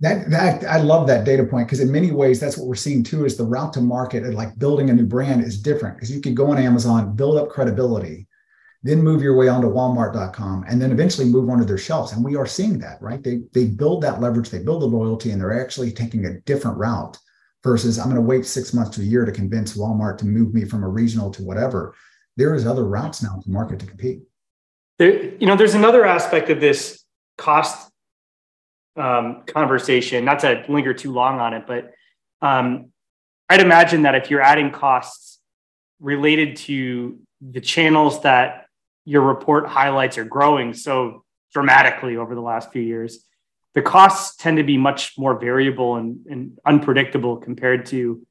[0.00, 3.02] That that I love that data point because in many ways that's what we're seeing
[3.02, 6.14] too is the route to market and like building a new brand is different because
[6.14, 8.26] you can go on Amazon, build up credibility,
[8.82, 12.12] then move your way onto Walmart.com, and then eventually move onto their shelves.
[12.12, 13.22] And we are seeing that, right?
[13.22, 16.78] They they build that leverage, they build the loyalty, and they're actually taking a different
[16.78, 17.18] route
[17.64, 20.54] versus I'm going to wait six months to a year to convince Walmart to move
[20.54, 21.94] me from a regional to whatever.
[22.36, 24.20] There is other routes now to market to compete.
[24.98, 27.04] There, you know, there's another aspect of this
[27.36, 27.90] cost
[28.96, 31.92] um, conversation, not to linger too long on it, but
[32.40, 32.92] um,
[33.48, 35.40] I'd imagine that if you're adding costs
[36.00, 38.65] related to the channels that
[39.06, 43.24] your report highlights are growing so dramatically over the last few years,
[43.74, 48.26] the costs tend to be much more variable and, and unpredictable compared to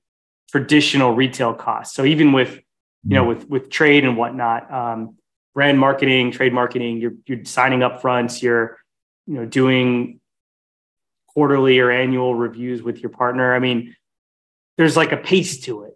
[0.51, 1.95] traditional retail costs.
[1.95, 2.59] So even with
[3.07, 5.17] you know with with trade and whatnot, um,
[5.53, 8.77] brand marketing, trade marketing, you're you're signing up fronts, you're
[9.27, 10.19] you know doing
[11.27, 13.53] quarterly or annual reviews with your partner.
[13.53, 13.95] I mean,
[14.77, 15.93] there's like a pace to it.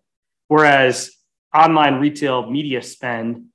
[0.48, 1.12] Whereas
[1.54, 3.46] online retail media spend,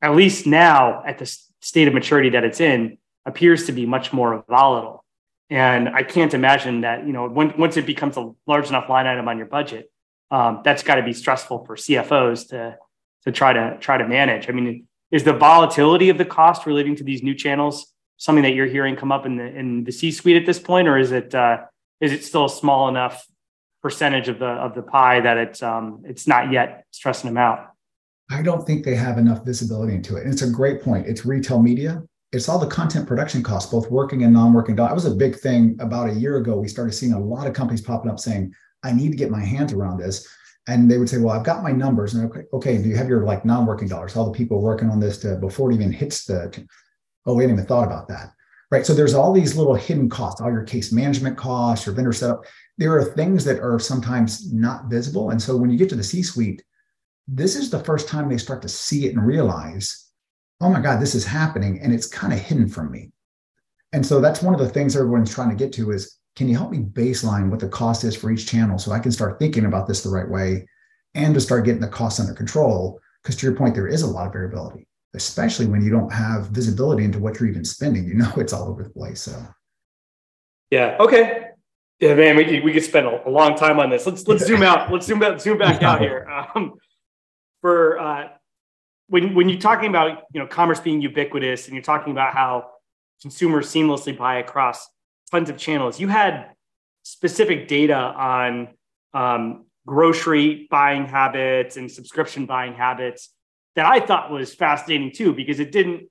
[0.00, 1.26] at least now at the
[1.60, 5.04] state of maturity that it's in, appears to be much more volatile.
[5.50, 9.06] And I can't imagine that, you know, when, once it becomes a large enough line
[9.06, 9.90] item on your budget,
[10.30, 12.76] um, that's got to be stressful for CFOs to,
[13.24, 14.48] to try to try to manage.
[14.48, 18.52] I mean, is the volatility of the cost relating to these new channels something that
[18.52, 21.34] you're hearing come up in the in the C-suite at this point, or is it
[21.34, 21.64] uh,
[22.00, 23.26] is it still a small enough
[23.80, 27.70] percentage of the of the pie that it's um, it's not yet stressing them out?
[28.30, 30.24] I don't think they have enough visibility into it.
[30.24, 31.06] And it's a great point.
[31.06, 32.02] It's retail media.
[32.32, 34.76] it's all the content production costs, both working and non-working.
[34.76, 36.58] That was a big thing about a year ago.
[36.58, 39.42] We started seeing a lot of companies popping up saying, "I need to get my
[39.42, 40.26] hands around this."
[40.66, 43.08] And they would say, "Well, I've got my numbers." And okay, okay, do you have
[43.08, 44.14] your like non-working dollars?
[44.14, 46.52] All the people working on this to, before it even hits the.
[47.24, 48.32] Oh, we hadn't even thought about that,
[48.70, 48.84] right?
[48.84, 52.44] So there's all these little hidden costs, all your case management costs, your vendor setup.
[52.76, 56.04] There are things that are sometimes not visible, and so when you get to the
[56.04, 56.62] C-suite,
[57.28, 60.08] this is the first time they start to see it and realize
[60.60, 63.10] oh my God, this is happening and it's kind of hidden from me.
[63.92, 66.56] And so that's one of the things everyone's trying to get to is can you
[66.56, 69.64] help me baseline what the cost is for each channel so I can start thinking
[69.64, 70.66] about this the right way
[71.14, 73.00] and to start getting the costs under control?
[73.22, 76.46] Because to your point, there is a lot of variability, especially when you don't have
[76.48, 78.06] visibility into what you're even spending.
[78.06, 79.22] You know, it's all over the place.
[79.22, 79.42] So,
[80.70, 80.96] yeah.
[81.00, 81.44] Okay.
[81.98, 84.06] Yeah, man, we, we could spend a, a long time on this.
[84.06, 84.92] Let's let's zoom out.
[84.92, 86.28] Let's zoom out, zoom back out here.
[86.54, 86.74] Um,
[87.68, 88.28] for uh,
[89.08, 92.70] when when you're talking about you know commerce being ubiquitous and you're talking about how
[93.20, 94.88] consumers seamlessly buy across
[95.30, 96.52] tons of channels, you had
[97.02, 98.68] specific data on
[99.12, 103.30] um, grocery buying habits and subscription buying habits
[103.76, 106.08] that I thought was fascinating too because it didn't.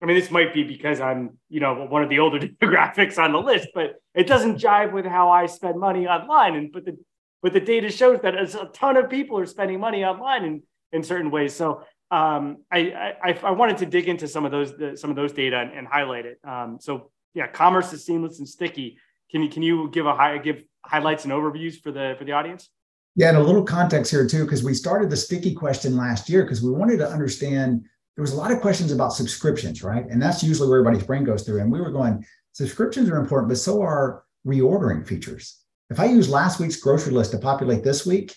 [0.00, 3.30] I mean, this might be because I'm you know one of the older demographics on
[3.30, 6.56] the list, but it doesn't jive with how I spend money online.
[6.56, 6.96] And but the
[7.40, 11.02] but the data shows that a ton of people are spending money online in in
[11.02, 11.54] certain ways.
[11.54, 15.16] So um, I, I, I wanted to dig into some of those the, some of
[15.16, 16.38] those data and, and highlight it.
[16.44, 18.98] Um, so yeah, commerce is seamless and sticky.
[19.30, 22.32] Can you can you give a high give highlights and overviews for the for the
[22.32, 22.70] audience?
[23.14, 26.44] Yeah, and a little context here too, because we started the sticky question last year
[26.44, 27.84] because we wanted to understand
[28.16, 30.04] there was a lot of questions about subscriptions, right?
[30.08, 31.60] And that's usually where everybody's brain goes through.
[31.60, 35.58] And we were going, subscriptions are important, but so are reordering features.
[35.90, 38.34] If I use last week's grocery list to populate this week,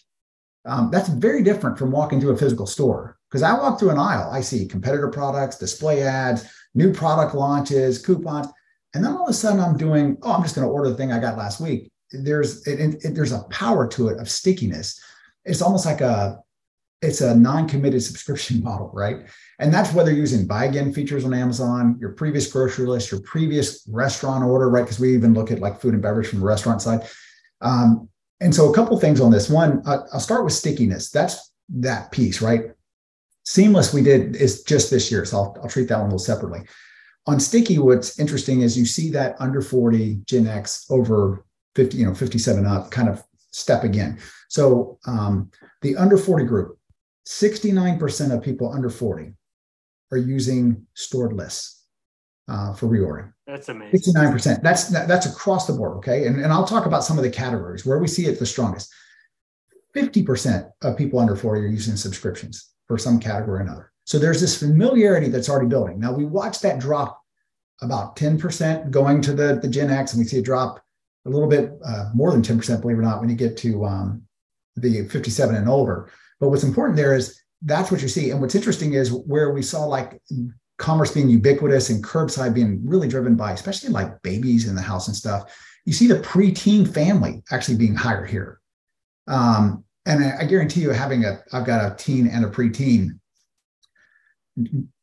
[0.65, 3.99] um, that's very different from walking to a physical store because I walk through an
[3.99, 8.47] aisle, I see competitor products, display ads, new product launches, coupons,
[8.93, 10.95] and then all of a sudden I'm doing, oh, I'm just going to order the
[10.95, 11.91] thing I got last week.
[12.11, 15.01] There's it, it, there's a power to it of stickiness.
[15.45, 16.39] It's almost like a
[17.01, 19.25] it's a non-committed subscription model, right?
[19.59, 23.87] And that's whether using buy again features on Amazon, your previous grocery list, your previous
[23.89, 24.83] restaurant order, right?
[24.83, 27.07] Because we even look at like food and beverage from the restaurant side.
[27.61, 28.09] Um,
[28.41, 29.49] and so a couple things on this.
[29.49, 31.11] One, I'll start with stickiness.
[31.11, 32.71] That's that piece, right?
[33.45, 36.19] Seamless we did is just this year, so I'll, I'll treat that one a little
[36.19, 36.61] separately.
[37.27, 42.05] On Sticky, what's interesting is you see that under 40 Gen X over 50, you
[42.05, 44.19] know, 57 up kind of step again.
[44.49, 45.51] So um,
[45.81, 46.79] the under 40 group,
[47.27, 49.33] 69% of people under 40
[50.11, 51.85] are using stored lists
[52.47, 53.33] uh, for reordering.
[53.51, 54.13] That's amazing.
[54.13, 54.61] 69%.
[54.61, 55.97] That's that's across the board.
[55.97, 56.25] Okay.
[56.25, 58.89] And, and I'll talk about some of the categories where we see it the strongest.
[59.93, 63.91] 50% of people under 40 are using subscriptions for some category or another.
[64.05, 65.99] So there's this familiarity that's already building.
[65.99, 67.21] Now we watch that drop
[67.81, 70.81] about 10% going to the, the Gen X, and we see a drop
[71.25, 73.83] a little bit uh, more than 10%, believe it or not, when you get to
[73.83, 74.21] um,
[74.77, 76.09] the 57 and over.
[76.39, 78.31] But what's important there is that's what you see.
[78.31, 80.21] And what's interesting is where we saw like
[80.81, 85.07] commerce being ubiquitous and curbside being really driven by, especially like babies in the house
[85.07, 88.59] and stuff, you see the preteen family actually being higher here.
[89.27, 93.19] Um, and I, I guarantee you, having a, I've got a teen and a preteen,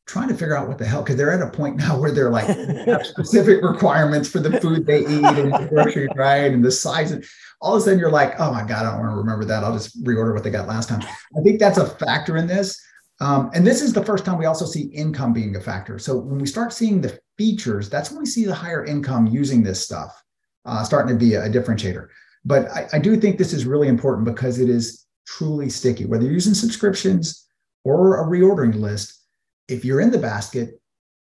[0.07, 2.31] trying to figure out what the hell, because they're at a point now where they're
[2.31, 2.47] like
[3.05, 6.53] specific requirements for the food they eat and the groceries, right?
[6.53, 7.13] And the size.
[7.13, 7.25] And
[7.61, 9.63] all of a sudden you're like, oh my God, I don't want to remember that.
[9.63, 11.03] I'll just reorder what they got last time.
[11.37, 12.83] I think that's a factor in this.
[13.21, 15.99] Um, and this is the first time we also see income being a factor.
[15.99, 19.63] So when we start seeing the features, that's when we see the higher income using
[19.63, 20.23] this stuff,
[20.65, 22.09] uh, starting to be a, differentiator.
[22.45, 26.07] But I, I do think this is really important because it is truly sticky.
[26.07, 27.47] Whether you're using subscriptions
[27.85, 29.21] or a reordering list,
[29.67, 30.81] if you're in the basket,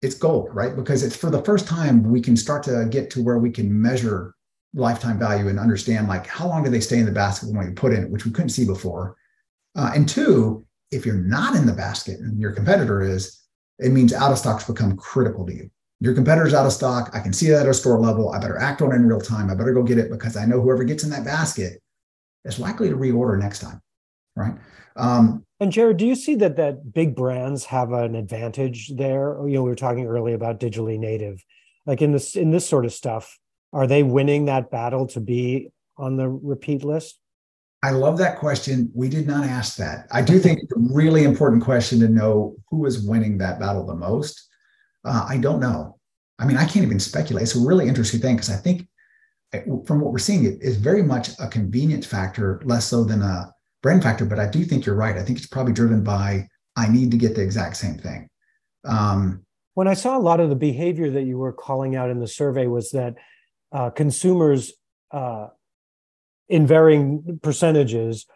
[0.02, 0.76] it's gold, right?
[0.76, 3.80] Because it's for the first time we can start to get to where we can
[3.80, 4.34] measure
[4.74, 7.72] lifetime value and understand like how long do they stay in the basket when we
[7.72, 9.16] put in it, which we couldn't see before.
[9.74, 13.42] Uh, and two, if you're not in the basket and your competitor is,
[13.78, 15.70] it means out of stocks become critical to you
[16.00, 17.10] your competitor's out of stock.
[17.12, 18.30] I can see that at a store level.
[18.30, 19.50] I better act on it in real time.
[19.50, 21.82] I better go get it because I know whoever gets in that basket
[22.44, 23.80] is likely to reorder next time.
[24.36, 24.54] Right.
[24.96, 29.36] Um, and Jared, do you see that that big brands have an advantage there?
[29.46, 31.44] You know, we were talking earlier about digitally native.
[31.84, 33.36] Like in this in this sort of stuff,
[33.72, 37.18] are they winning that battle to be on the repeat list?
[37.82, 38.90] I love that question.
[38.94, 40.08] We did not ask that.
[40.10, 43.86] I do think it's a really important question to know who is winning that battle
[43.86, 44.48] the most.
[45.04, 45.98] Uh, I don't know.
[46.40, 47.42] I mean, I can't even speculate.
[47.42, 48.88] It's a really interesting thing because I think
[49.52, 53.22] eh, from what we're seeing, it is very much a convenience factor, less so than
[53.22, 54.24] a brand factor.
[54.24, 55.16] But I do think you're right.
[55.16, 58.28] I think it's probably driven by I need to get the exact same thing.
[58.84, 62.18] Um, when I saw a lot of the behavior that you were calling out in
[62.18, 63.14] the survey was that
[63.70, 64.72] uh, consumers
[65.12, 65.48] uh,
[66.48, 68.26] in varying percentages,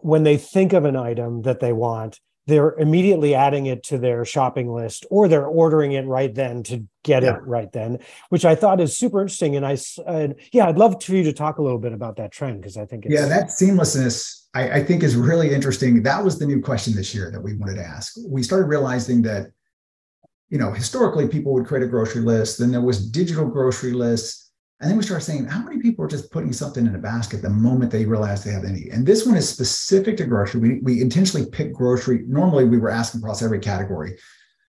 [0.00, 4.24] when they think of an item that they want, they're immediately adding it to their
[4.24, 7.36] shopping list or they're ordering it right then to get yeah.
[7.36, 7.98] it right then
[8.28, 9.56] which i thought is super interesting.
[9.56, 12.32] And i uh, yeah i'd love for you to talk a little bit about that
[12.32, 16.04] trend because i think yeah that seamlessness I, I, think is really interesting.
[16.04, 18.14] That was the new question this year that we wanted to ask.
[18.24, 19.48] We started realizing that
[20.48, 24.43] you know historically people would create a grocery list then there was digital grocery lists
[24.84, 27.40] and then we start saying, how many people are just putting something in a basket
[27.40, 28.90] the moment they realize they have any?
[28.90, 30.60] And this one is specific to grocery.
[30.60, 32.24] We, we intentionally pick grocery.
[32.26, 34.18] Normally, we were asking across every category.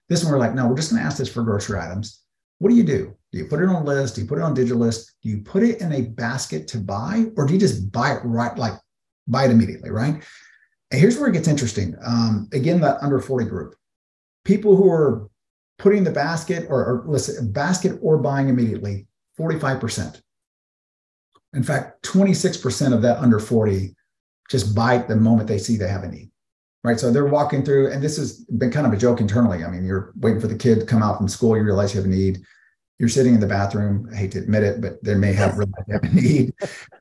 [0.10, 2.22] This one, we're like, no, we're just going to ask this for grocery items.
[2.60, 3.18] What do you do?
[3.32, 4.14] Do you put it on a list?
[4.14, 5.16] Do you put it on digital list?
[5.24, 8.22] Do you put it in a basket to buy, or do you just buy it
[8.24, 8.74] right, like
[9.28, 10.24] buy it immediately, right?
[10.92, 11.96] And here's where it gets interesting.
[12.06, 13.74] Um, again, that under 40 group,
[14.46, 15.28] people who are
[15.80, 19.08] putting the basket or, or listen, basket or buying immediately
[19.40, 20.22] 45%.
[21.54, 23.96] In fact, 26% of that under 40
[24.50, 26.30] just bite the moment they see they have a need.
[26.84, 27.00] Right.
[27.00, 29.64] So they're walking through, and this has been kind of a joke internally.
[29.64, 32.02] I mean, you're waiting for the kid to come out from school, you realize you
[32.02, 32.42] have a need.
[33.00, 34.10] You're sitting in the bathroom.
[34.12, 36.54] I hate to admit it, but there may have really have a need.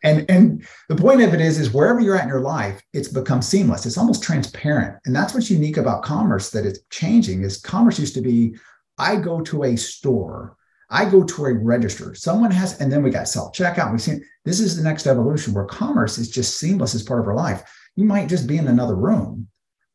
[0.04, 3.08] And and the point of it is, is wherever you're at in your life, it's
[3.08, 3.84] become seamless.
[3.84, 4.98] It's almost transparent.
[5.04, 8.54] And that's what's unique about commerce that it's changing is commerce used to be,
[8.98, 10.56] I go to a store
[10.92, 12.14] I go to a register.
[12.14, 13.90] Someone has, and then we got self checkout.
[13.90, 17.26] We've seen this is the next evolution where commerce is just seamless as part of
[17.26, 17.62] our life.
[17.96, 19.48] You might just be in another room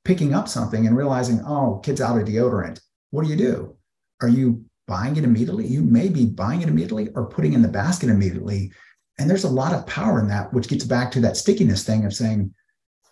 [0.04, 2.80] picking up something and realizing, oh, kid's out of deodorant.
[3.12, 3.76] What do you do?
[4.22, 5.68] Are you buying it immediately?
[5.68, 8.72] You may be buying it immediately or putting in the basket immediately.
[9.20, 12.06] And there's a lot of power in that, which gets back to that stickiness thing
[12.06, 12.54] of saying,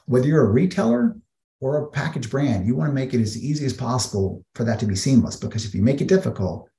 [0.05, 1.17] whether you're a retailer
[1.59, 4.79] or a package brand, you want to make it as easy as possible for that
[4.79, 5.35] to be seamless.
[5.35, 6.69] Because if you make it difficult,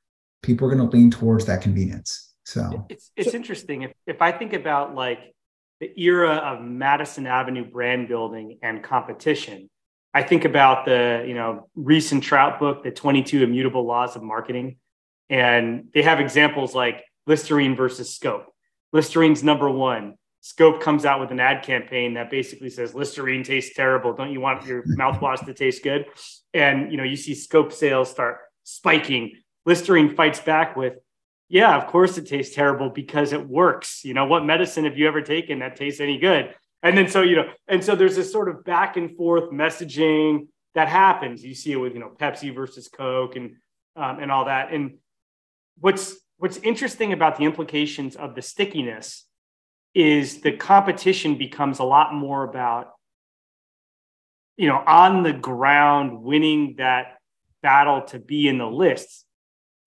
[0.47, 2.35] people are going to lean towards that convenience.
[2.45, 5.35] So it's it's interesting if if I think about like
[5.81, 9.69] the era of Madison Avenue brand building and competition.
[10.15, 14.23] I think about the you know Ries and Trout book, the 22 Immutable Laws of
[14.23, 14.77] Marketing,
[15.29, 18.47] and they have examples like Listerine versus Scope.
[18.95, 20.15] Listerine's number one.
[20.41, 24.13] Scope comes out with an ad campaign that basically says Listerine tastes terrible.
[24.13, 26.07] Don't you want your mouthwash to taste good?
[26.55, 29.33] And you know you see Scope sales start spiking
[29.67, 30.95] Listerine fights back with,
[31.49, 34.05] yeah, of course it tastes terrible because it works.
[34.05, 36.55] You know, what medicine have you ever taken that tastes any good?
[36.83, 40.49] And then so, you know, and so there's this sort of back and forth messaging
[40.75, 41.45] that happens.
[41.45, 43.57] You see it with, you know, Pepsi versus Coke and
[43.97, 44.73] um, and all that.
[44.73, 44.99] And
[45.81, 49.25] what's what's interesting about the implications of the stickiness
[49.95, 52.93] is the competition becomes a lot more about
[54.57, 57.19] you know on the ground winning that
[57.63, 59.26] battle to be in the lists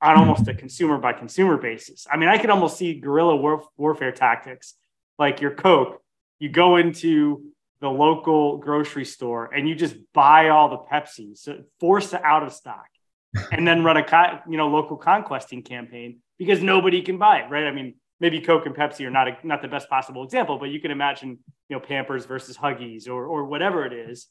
[0.02, 2.08] on almost a consumer by consumer basis.
[2.12, 4.76] I mean, I could almost see guerrilla war- warfare tactics
[5.18, 6.02] like your Coke.
[6.40, 7.44] You go into
[7.82, 12.44] the local grocery store and you just buy all the Pepsi, so force it out
[12.44, 12.88] of stock,
[13.52, 17.66] and then run a you know local conquesting campaign because nobody can buy it, right?
[17.66, 20.70] I mean, maybe Coke and Pepsi are not a, not the best possible example, but
[20.70, 24.28] you can imagine you know Pampers versus Huggies or or whatever it is.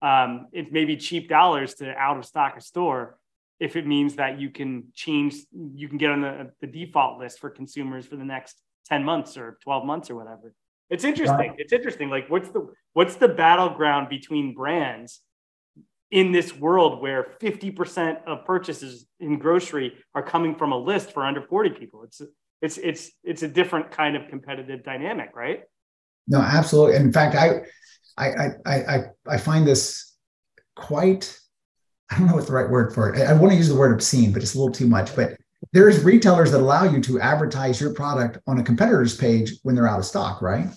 [0.00, 3.18] Um, it may be cheap dollars to out of stock a store,
[3.60, 7.40] if it means that you can change, you can get on the, the default list
[7.40, 10.54] for consumers for the next 10 months or 12 months or whatever.
[10.90, 11.54] It's interesting.
[11.58, 12.08] It's interesting.
[12.08, 15.20] Like what's the what's the battleground between brands
[16.10, 21.26] in this world where 50% of purchases in grocery are coming from a list for
[21.26, 22.04] under 40 people?
[22.04, 22.22] It's
[22.62, 25.62] it's it's it's a different kind of competitive dynamic, right?
[26.26, 26.96] No, absolutely.
[26.96, 27.60] In fact, I
[28.16, 30.14] I I I I find this
[30.74, 31.38] quite
[32.10, 33.20] I don't know what the right word for it.
[33.20, 35.14] I, I want to use the word obscene, but it's a little too much.
[35.14, 35.36] But
[35.72, 39.88] there's retailers that allow you to advertise your product on a competitor's page when they're
[39.88, 40.68] out of stock, right?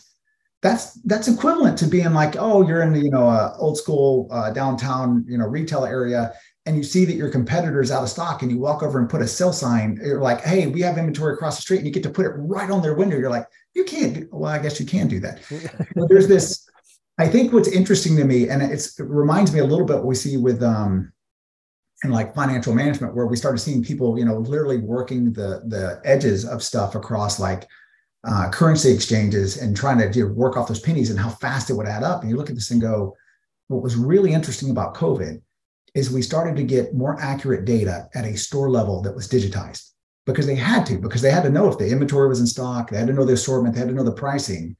[0.61, 4.27] That's that's equivalent to being like, oh, you're in the you know uh, old school
[4.31, 6.33] uh, downtown you know retail area,
[6.65, 9.21] and you see that your competitor's out of stock, and you walk over and put
[9.21, 9.99] a sell sign.
[10.03, 12.33] You're like, hey, we have inventory across the street, and you get to put it
[12.35, 13.17] right on their window.
[13.17, 14.13] You're like, you can't.
[14.13, 15.41] Do, well, I guess you can do that.
[16.09, 16.67] there's this.
[17.17, 20.15] I think what's interesting to me, and it reminds me a little bit what we
[20.15, 21.11] see with um,
[22.03, 26.01] and like financial management where we started seeing people you know literally working the the
[26.03, 27.67] edges of stuff across like
[28.23, 31.73] uh, currency exchanges and trying to know, work off those pennies and how fast it
[31.73, 32.21] would add up.
[32.21, 33.15] And you look at this and go
[33.71, 35.41] what was really interesting about covid
[35.95, 39.91] is we started to get more accurate data at a store level that was digitized
[40.25, 42.89] because they had to because they had to know if the inventory was in stock
[42.89, 44.75] they had to know the assortment they had to know the pricing.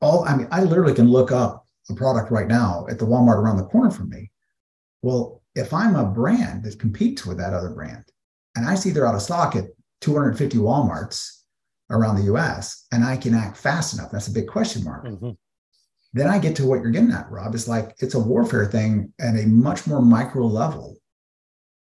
[0.00, 3.38] All i mean i literally can look up a product right now at the walmart
[3.38, 4.30] around the corner from me.
[5.02, 8.04] Well if I'm a brand that competes with that other brand,
[8.54, 9.64] and I see they're out of stock at
[10.02, 11.42] 250 Walmarts
[11.90, 14.10] around the US and I can act fast enough.
[14.10, 15.04] That's a big question mark.
[15.04, 15.30] Mm-hmm.
[16.12, 17.54] Then I get to what you're getting at, Rob.
[17.54, 20.96] It's like it's a warfare thing at a much more micro level.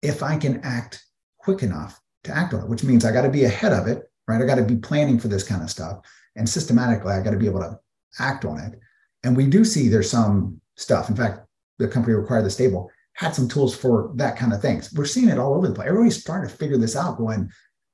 [0.01, 1.03] If I can act
[1.37, 4.03] quick enough to act on it, which means I got to be ahead of it,
[4.27, 4.41] right?
[4.41, 5.99] I got to be planning for this kind of stuff.
[6.35, 7.77] And systematically, I got to be able to
[8.19, 8.79] act on it.
[9.23, 11.09] And we do see there's some stuff.
[11.09, 11.45] In fact,
[11.79, 14.91] the company required the stable had some tools for that kind of things.
[14.93, 15.87] We're seeing it all over the place.
[15.87, 17.49] Everybody's starting to figure this out, going,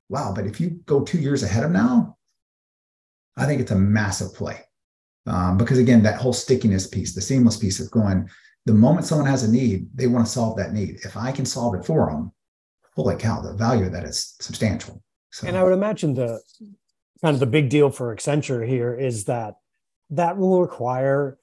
[0.08, 2.16] wow, but if you go two years ahead of now,
[3.36, 4.60] I think it's a massive play.
[5.26, 8.28] Um, because again, that whole stickiness piece, the seamless piece of going,
[8.66, 11.00] the moment someone has a need, they want to solve that need.
[11.04, 12.32] If I can solve it for them,
[12.94, 15.02] holy cow, the value of that is substantial.
[15.30, 16.40] So, and I would imagine the
[17.22, 19.54] kind of the big deal for Accenture here is that
[20.10, 21.38] that will require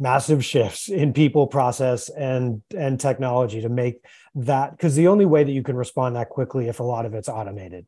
[0.00, 4.02] massive shifts in people process and and technology to make
[4.34, 7.14] that because the only way that you can respond that quickly if a lot of
[7.14, 7.86] it's automated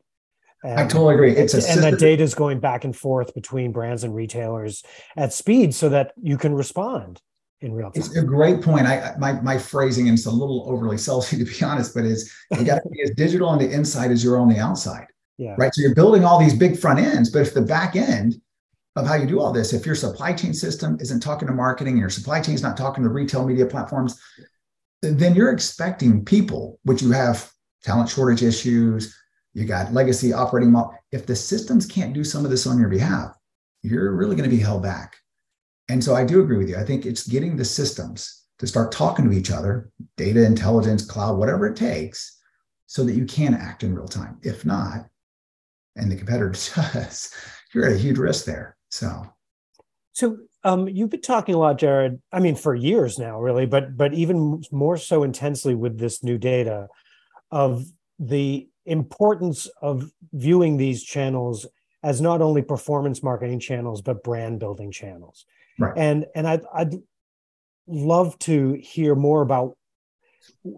[0.63, 1.35] and, I totally agree.
[1.35, 4.83] It's a and that data is going back and forth between brands and retailers
[5.17, 7.21] at speed so that you can respond
[7.59, 8.01] in real time.
[8.01, 8.87] It's a great point.
[8.87, 12.63] I my my phrasing is a little overly salesy to be honest, but is you
[12.63, 15.07] got to be as digital on the inside as you're on the outside.
[15.37, 15.55] Yeah.
[15.57, 15.73] Right.
[15.73, 18.35] So you're building all these big front ends, but if the back end
[18.95, 19.73] of how you do all this.
[19.73, 22.77] If your supply chain system isn't talking to marketing, and your supply chain is not
[22.77, 24.19] talking to retail media platforms,
[25.01, 27.51] then you're expecting people, which you have
[27.83, 29.15] talent shortage issues,
[29.53, 30.93] you got legacy operating model.
[31.11, 33.35] If the systems can't do some of this on your behalf,
[33.81, 35.17] you're really going to be held back.
[35.89, 36.77] And so I do agree with you.
[36.77, 41.37] I think it's getting the systems to start talking to each other, data intelligence, cloud,
[41.37, 42.39] whatever it takes,
[42.85, 44.37] so that you can act in real time.
[44.43, 45.07] If not,
[45.95, 46.49] and the competitor
[46.93, 47.33] does,
[47.73, 48.77] you're at a huge risk there.
[48.93, 49.25] So,
[50.11, 52.21] so um, you've been talking a lot, Jared.
[52.31, 56.37] I mean, for years now, really, but but even more so intensely with this new
[56.37, 56.89] data
[57.49, 57.85] of
[58.19, 61.65] the importance of viewing these channels
[62.03, 65.47] as not only performance marketing channels but brand building channels.
[65.79, 65.93] Right.
[65.97, 66.93] And and I'd, I'd
[67.87, 69.75] love to hear more about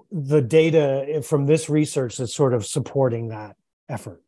[0.09, 3.57] the data from this research that's sort of supporting that
[3.89, 4.21] effort.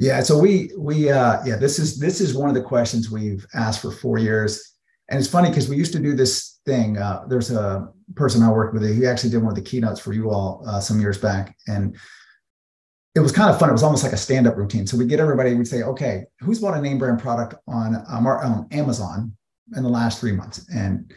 [0.00, 3.46] Yeah, so we we uh yeah, this is this is one of the questions we've
[3.52, 4.76] asked for 4 years.
[5.10, 6.96] And it's funny because we used to do this thing.
[6.96, 8.82] Uh, there's a person I worked with.
[8.96, 11.96] He actually did one of the keynotes for you all uh, some years back, and
[13.14, 13.68] it was kind of fun.
[13.68, 14.86] It was almost like a stand-up routine.
[14.86, 15.54] So we get everybody.
[15.54, 19.36] We'd say, "Okay, who's bought a name brand product on um, on Amazon
[19.76, 21.12] in the last three months?" And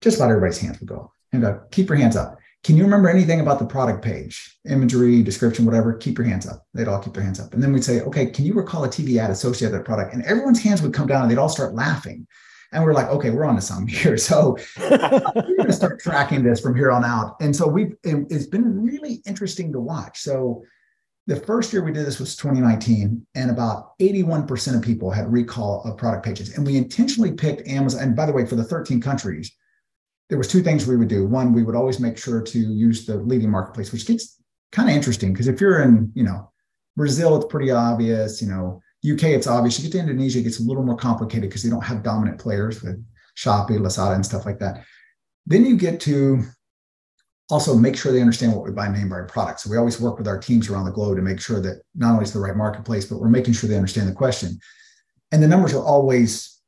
[0.00, 1.12] just about everybody's hands would go.
[1.32, 2.38] And uh, keep your hands up.
[2.64, 5.94] Can you remember anything about the product page, imagery, description, whatever?
[5.94, 6.64] Keep your hands up.
[6.74, 7.54] They'd all keep their hands up.
[7.54, 10.14] And then we'd say, okay, can you recall a TV ad associated with that product?
[10.14, 12.26] And everyone's hands would come down and they'd all start laughing.
[12.72, 14.16] And we're like, okay, we're on to something here.
[14.16, 17.36] So we're going to start tracking this from here on out.
[17.40, 20.20] And so we've, it's been really interesting to watch.
[20.20, 20.62] So
[21.26, 25.82] the first year we did this was 2019, and about 81% of people had recall
[25.84, 26.56] of product pages.
[26.56, 28.02] And we intentionally picked Amazon.
[28.02, 29.52] And by the way, for the 13 countries,
[30.32, 31.26] there was two things we would do.
[31.26, 34.40] One, we would always make sure to use the leading marketplace, which gets
[34.72, 36.50] kind of interesting because if you're in, you know,
[36.96, 38.40] Brazil, it's pretty obvious.
[38.40, 39.78] You know, UK, it's obvious.
[39.78, 42.40] You get to Indonesia, it gets a little more complicated because they don't have dominant
[42.40, 43.04] players with
[43.36, 44.86] Shopee, Lazada, and stuff like that.
[45.44, 46.40] Then you get to
[47.50, 49.64] also make sure they understand what we buy name brand products.
[49.64, 52.12] So we always work with our teams around the globe to make sure that not
[52.12, 54.58] only is the right marketplace, but we're making sure they understand the question.
[55.30, 56.58] And the numbers are always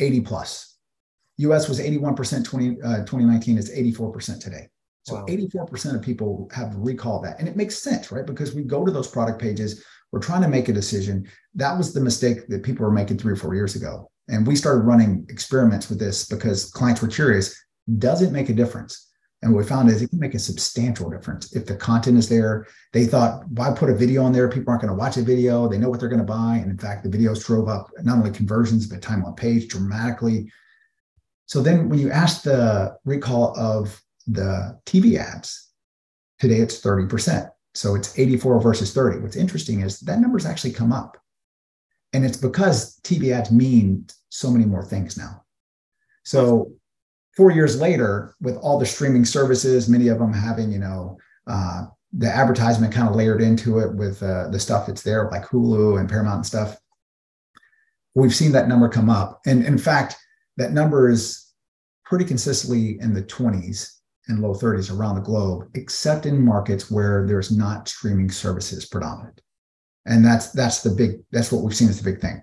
[0.00, 0.71] 80 plus.
[1.48, 4.68] US was 81% 20, uh, 2019, it's 84% today.
[5.04, 5.26] So wow.
[5.26, 7.38] 84% of people have recalled that.
[7.38, 8.24] And it makes sense, right?
[8.24, 11.28] Because we go to those product pages, we're trying to make a decision.
[11.54, 14.10] That was the mistake that people were making three or four years ago.
[14.28, 17.58] And we started running experiments with this because clients were curious
[17.98, 19.08] does it make a difference?
[19.42, 21.54] And what we found is it can make a substantial difference.
[21.56, 24.48] If the content is there, they thought, why put a video on there?
[24.48, 25.68] People aren't going to watch a video.
[25.68, 26.58] They know what they're going to buy.
[26.62, 30.48] And in fact, the videos drove up not only conversions, but time on page dramatically.
[31.46, 35.70] So then when you ask the recall of the TV ads,
[36.38, 37.48] today it's 30%.
[37.74, 39.20] So it's 84 versus 30.
[39.20, 41.16] What's interesting is that number's actually come up.
[42.12, 45.44] And it's because TV ads mean so many more things now.
[46.24, 46.72] So
[47.36, 51.86] four years later, with all the streaming services, many of them having, you know, uh,
[52.12, 55.98] the advertisement kind of layered into it with uh, the stuff that's there, like Hulu
[55.98, 56.76] and Paramount and stuff.
[58.14, 59.40] We've seen that number come up.
[59.46, 60.16] And in fact,
[60.56, 61.52] that number is
[62.04, 63.88] pretty consistently in the 20s
[64.28, 69.40] and low 30s around the globe, except in markets where there's not streaming services predominant.
[70.06, 72.42] And that's that's the big that's what we've seen as the big thing.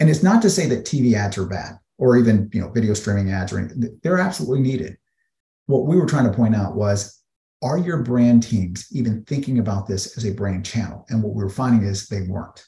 [0.00, 2.94] And it's not to say that TV ads are bad or even you know video
[2.94, 3.98] streaming ads or anything.
[4.02, 4.96] They're absolutely needed.
[5.66, 7.22] What we were trying to point out was
[7.62, 11.04] are your brand teams even thinking about this as a brand channel?
[11.08, 12.64] And what we we're finding is they weren't.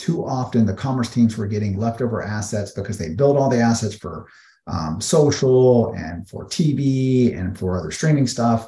[0.00, 3.94] Too often, the commerce teams were getting leftover assets because they built all the assets
[3.94, 4.26] for
[4.66, 8.66] um, social and for TV and for other streaming stuff.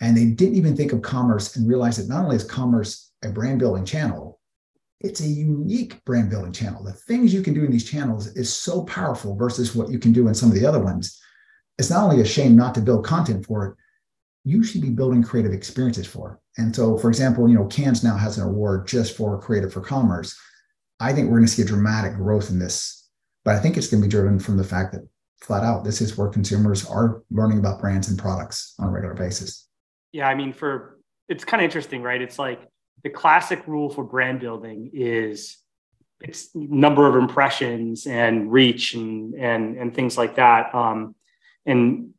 [0.00, 3.28] And they didn't even think of commerce and realize that not only is commerce a
[3.28, 4.40] brand building channel,
[5.02, 6.82] it's a unique brand building channel.
[6.82, 10.14] The things you can do in these channels is so powerful versus what you can
[10.14, 11.20] do in some of the other ones.
[11.76, 13.76] It's not only a shame not to build content for it,
[14.44, 16.32] you should be building creative experiences for.
[16.32, 16.62] it.
[16.62, 19.82] And so, for example, you know, Cannes now has an award just for creative for
[19.82, 20.34] commerce.
[21.02, 23.08] I think we're going to see a dramatic growth in this,
[23.44, 25.02] but I think it's going to be driven from the fact that
[25.40, 29.14] flat out, this is where consumers are learning about brands and products on a regular
[29.14, 29.68] basis.
[30.12, 32.22] Yeah, I mean, for it's kind of interesting, right?
[32.22, 32.60] It's like
[33.02, 35.56] the classic rule for brand building is
[36.20, 40.72] it's number of impressions and reach and and and things like that.
[40.72, 41.16] Um,
[41.66, 42.10] and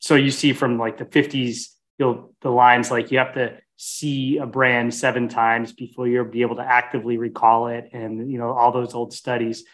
[0.00, 4.38] so you see from like the 50s, you'll the lines like you have to see
[4.38, 8.50] a brand seven times before you'll be able to actively recall it, and you know
[8.50, 9.64] all those old studies.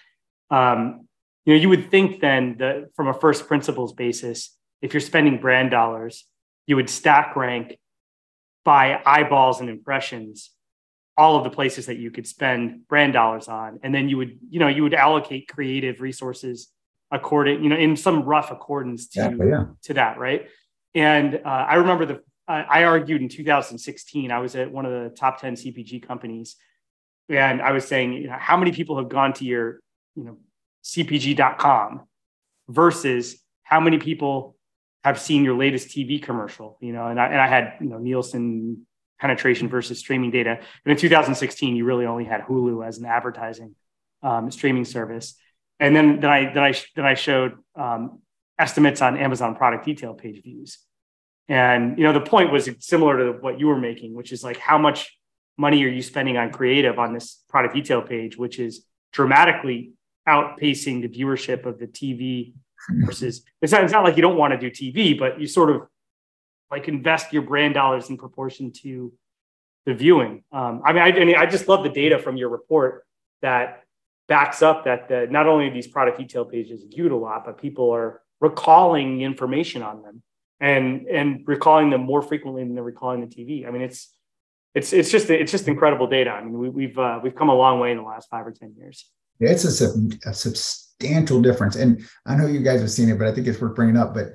[0.51, 1.09] Um,
[1.47, 5.41] you know, you would think then that from a first principles basis, if you're spending
[5.41, 6.25] brand dollars,
[6.67, 7.79] you would stack rank
[8.65, 10.51] by eyeballs and impressions
[11.17, 14.39] all of the places that you could spend brand dollars on and then you would
[14.51, 16.69] you know you would allocate creative resources
[17.13, 19.65] according you know in some rough accordance to yeah, yeah.
[19.83, 20.49] to that right
[20.95, 25.11] and uh, i remember the i argued in 2016 i was at one of the
[25.17, 26.57] top 10 cpg companies
[27.29, 29.81] and i was saying you know, how many people have gone to your
[30.15, 30.39] you know
[30.85, 32.03] cpg.com
[32.69, 34.57] versus how many people
[35.03, 37.99] have seen your latest TV commercial, you know, and I, and I had, you know,
[37.99, 38.87] Nielsen
[39.21, 40.59] penetration versus streaming data.
[40.85, 43.75] And in 2016, you really only had Hulu as an advertising
[44.23, 45.35] um, streaming service.
[45.79, 48.21] And then, then I, then I, then I showed um,
[48.59, 50.79] estimates on Amazon product detail page views.
[51.49, 54.57] And, you know, the point was similar to what you were making, which is like,
[54.57, 55.17] how much
[55.59, 59.93] money are you spending on creative on this product detail page, which is dramatically
[60.29, 62.55] outpacing the viewership of the TV
[63.05, 65.71] versus it's not, it's not like you don't want to do TV, but you sort
[65.71, 65.83] of
[66.71, 69.13] like invest your brand dollars in proportion to
[69.87, 70.43] the viewing.
[70.51, 73.05] Um, I mean, I, I, mean, I just love the data from your report
[73.43, 73.83] that
[74.29, 77.91] backs up that the, not only these product detail pages viewed a lot, but people
[77.91, 80.23] are recalling information on them
[80.61, 83.67] and and recalling them more frequently than they're recalling the TV.
[83.67, 84.13] I mean, it's
[84.75, 86.31] it's it's just it's just incredible data.
[86.31, 88.47] I mean, we, have we've, uh, we've come a long way in the last five
[88.47, 89.09] or ten years.
[89.41, 89.93] It's a,
[90.27, 91.77] a substantial difference.
[91.77, 94.15] And I know you guys have seen it, but I think it's worth bringing up.
[94.15, 94.29] But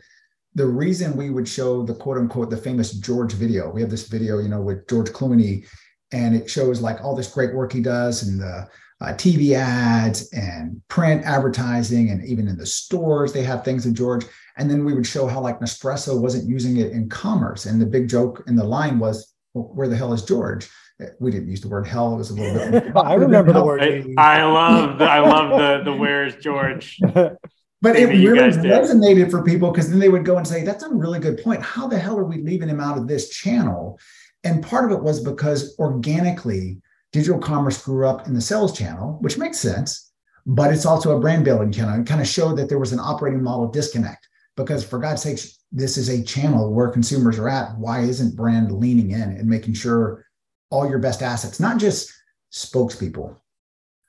[0.55, 4.07] the reason we would show the quote unquote the famous George video, we have this
[4.07, 5.65] video, you know, with George Clooney,
[6.11, 8.67] and it shows like all this great work he does and the
[9.01, 13.93] uh, TV ads and print advertising, and even in the stores they have things of
[13.93, 14.26] George.
[14.60, 17.86] And then we would show how like Nespresso wasn't using it in commerce, and the
[17.86, 21.49] big joke in the line was, well, "Where the hell is George?" Eh, we didn't
[21.49, 22.14] use the word hell.
[22.14, 22.91] It was a little bit.
[22.95, 23.82] I remember the word.
[23.82, 26.99] I, I love the, I love the the where's George.
[27.14, 30.93] but it really resonated for people because then they would go and say, "That's a
[30.93, 31.62] really good point.
[31.62, 33.97] How the hell are we leaving him out of this channel?"
[34.43, 36.82] And part of it was because organically,
[37.14, 40.12] digital commerce grew up in the sales channel, which makes sense.
[40.45, 41.99] But it's also a brand building channel.
[42.01, 44.28] It kind of showed that there was an operating model disconnect
[44.60, 47.78] because, for God's sakes, this is a channel where consumers are at.
[47.78, 50.26] Why isn't brand leaning in and making sure
[50.70, 52.12] all your best assets, not just
[52.51, 53.38] spokespeople,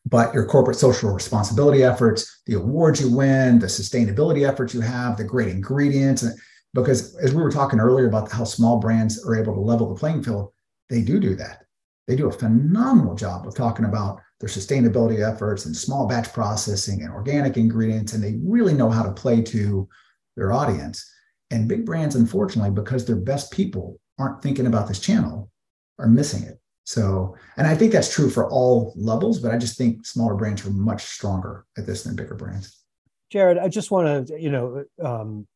[0.07, 5.17] but your corporate social responsibility efforts, the awards you win, the sustainability efforts you have,
[5.17, 6.27] the great ingredients.
[6.75, 10.01] Because as we were talking earlier about how small brands are able to level the
[10.01, 10.53] playing field,
[10.89, 11.65] they do do that.
[12.09, 17.03] They do a phenomenal job of talking about their sustainability efforts and small batch processing
[17.03, 19.89] and organic ingredients, and they really know how to play to
[20.37, 21.09] their audience.
[21.51, 25.51] And big brands, unfortunately, because their best people aren't thinking about this channel,
[25.99, 26.61] are missing it.
[26.85, 30.67] So, and I think that's true for all levels, but I just think smaller brands
[30.67, 32.83] are much stronger at this than bigger brands.
[33.31, 35.47] Jared, I just want to, you know, um,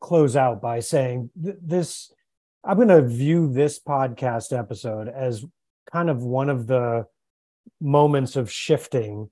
[0.00, 2.12] close out by saying th- this.
[2.64, 5.44] I'm going to view this podcast episode as
[5.92, 7.06] kind of one of the
[7.80, 9.30] moments of shifting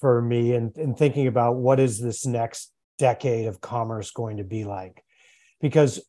[0.00, 2.71] for me and in thinking about what is this next
[3.02, 5.04] decade of commerce going to be like?
[5.60, 6.00] Because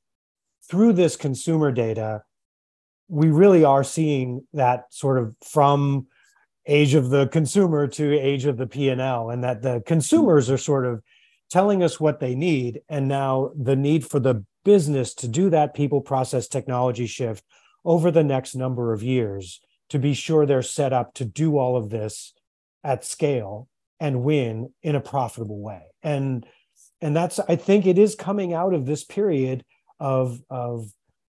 [0.69, 2.23] through this consumer data
[3.09, 6.07] we really are seeing that sort of from
[6.65, 10.85] age of the consumer to age of the P&L and that the consumers are sort
[10.85, 11.01] of
[11.49, 15.73] telling us what they need and now the need for the business to do that
[15.73, 17.43] people process technology shift
[17.83, 21.75] over the next number of years to be sure they're set up to do all
[21.75, 22.33] of this
[22.83, 23.67] at scale
[23.99, 25.81] and win in a profitable way.
[26.01, 26.45] And
[27.03, 29.63] and that's i think it is coming out of this period
[29.99, 30.91] of of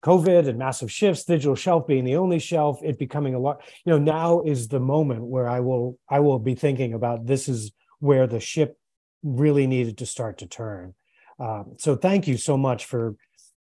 [0.04, 3.92] COVID and massive shifts, digital shelf being the only shelf, it becoming a lot, you
[3.92, 7.72] know, now is the moment where I will I will be thinking about this is
[8.00, 8.78] where the ship
[9.24, 10.94] really needed to start to turn.
[11.40, 13.16] Um, so thank you so much for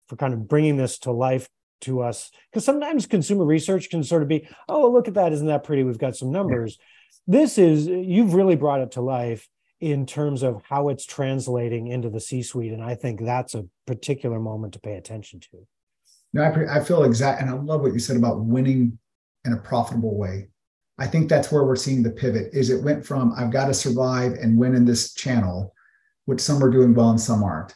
[0.07, 1.47] for kind of bringing this to life
[1.81, 2.29] to us.
[2.51, 5.83] Because sometimes consumer research can sort of be oh look at that isn't that pretty?
[5.83, 6.77] We've got some numbers.
[7.25, 9.47] This is you've really brought it to life
[9.83, 13.65] in terms of how it's translating into the c suite and i think that's a
[13.85, 15.67] particular moment to pay attention to
[16.31, 18.97] no i, I feel exact and i love what you said about winning
[19.43, 20.47] in a profitable way
[20.97, 23.73] i think that's where we're seeing the pivot is it went from i've got to
[23.73, 25.73] survive and win in this channel
[26.23, 27.75] which some are doing well and some aren't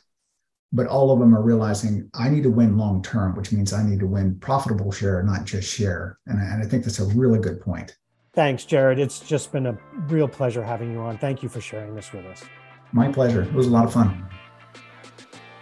[0.73, 3.83] but all of them are realizing I need to win long term, which means I
[3.83, 6.19] need to win profitable share, not just share.
[6.25, 7.95] And, and I think that's a really good point.
[8.37, 8.99] Thanks, Jared.
[8.99, 9.75] It's just been a
[10.09, 11.17] real pleasure having you on.
[11.17, 12.43] Thank you for sharing this with us.
[12.91, 13.41] My pleasure.
[13.41, 14.29] It was a lot of fun.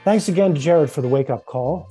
[0.03, 1.87] Thanks again to Jared for the wake up call.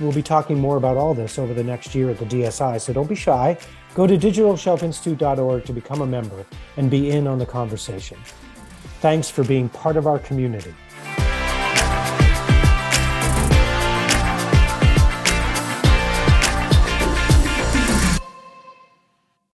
[0.00, 2.94] We'll be talking more about all this over the next year at the DSI, so
[2.94, 3.58] don't be shy.
[3.94, 6.46] Go to digitalshelfinstitute.org to become a member
[6.78, 8.16] and be in on the conversation.
[9.02, 10.74] Thanks for being part of our community.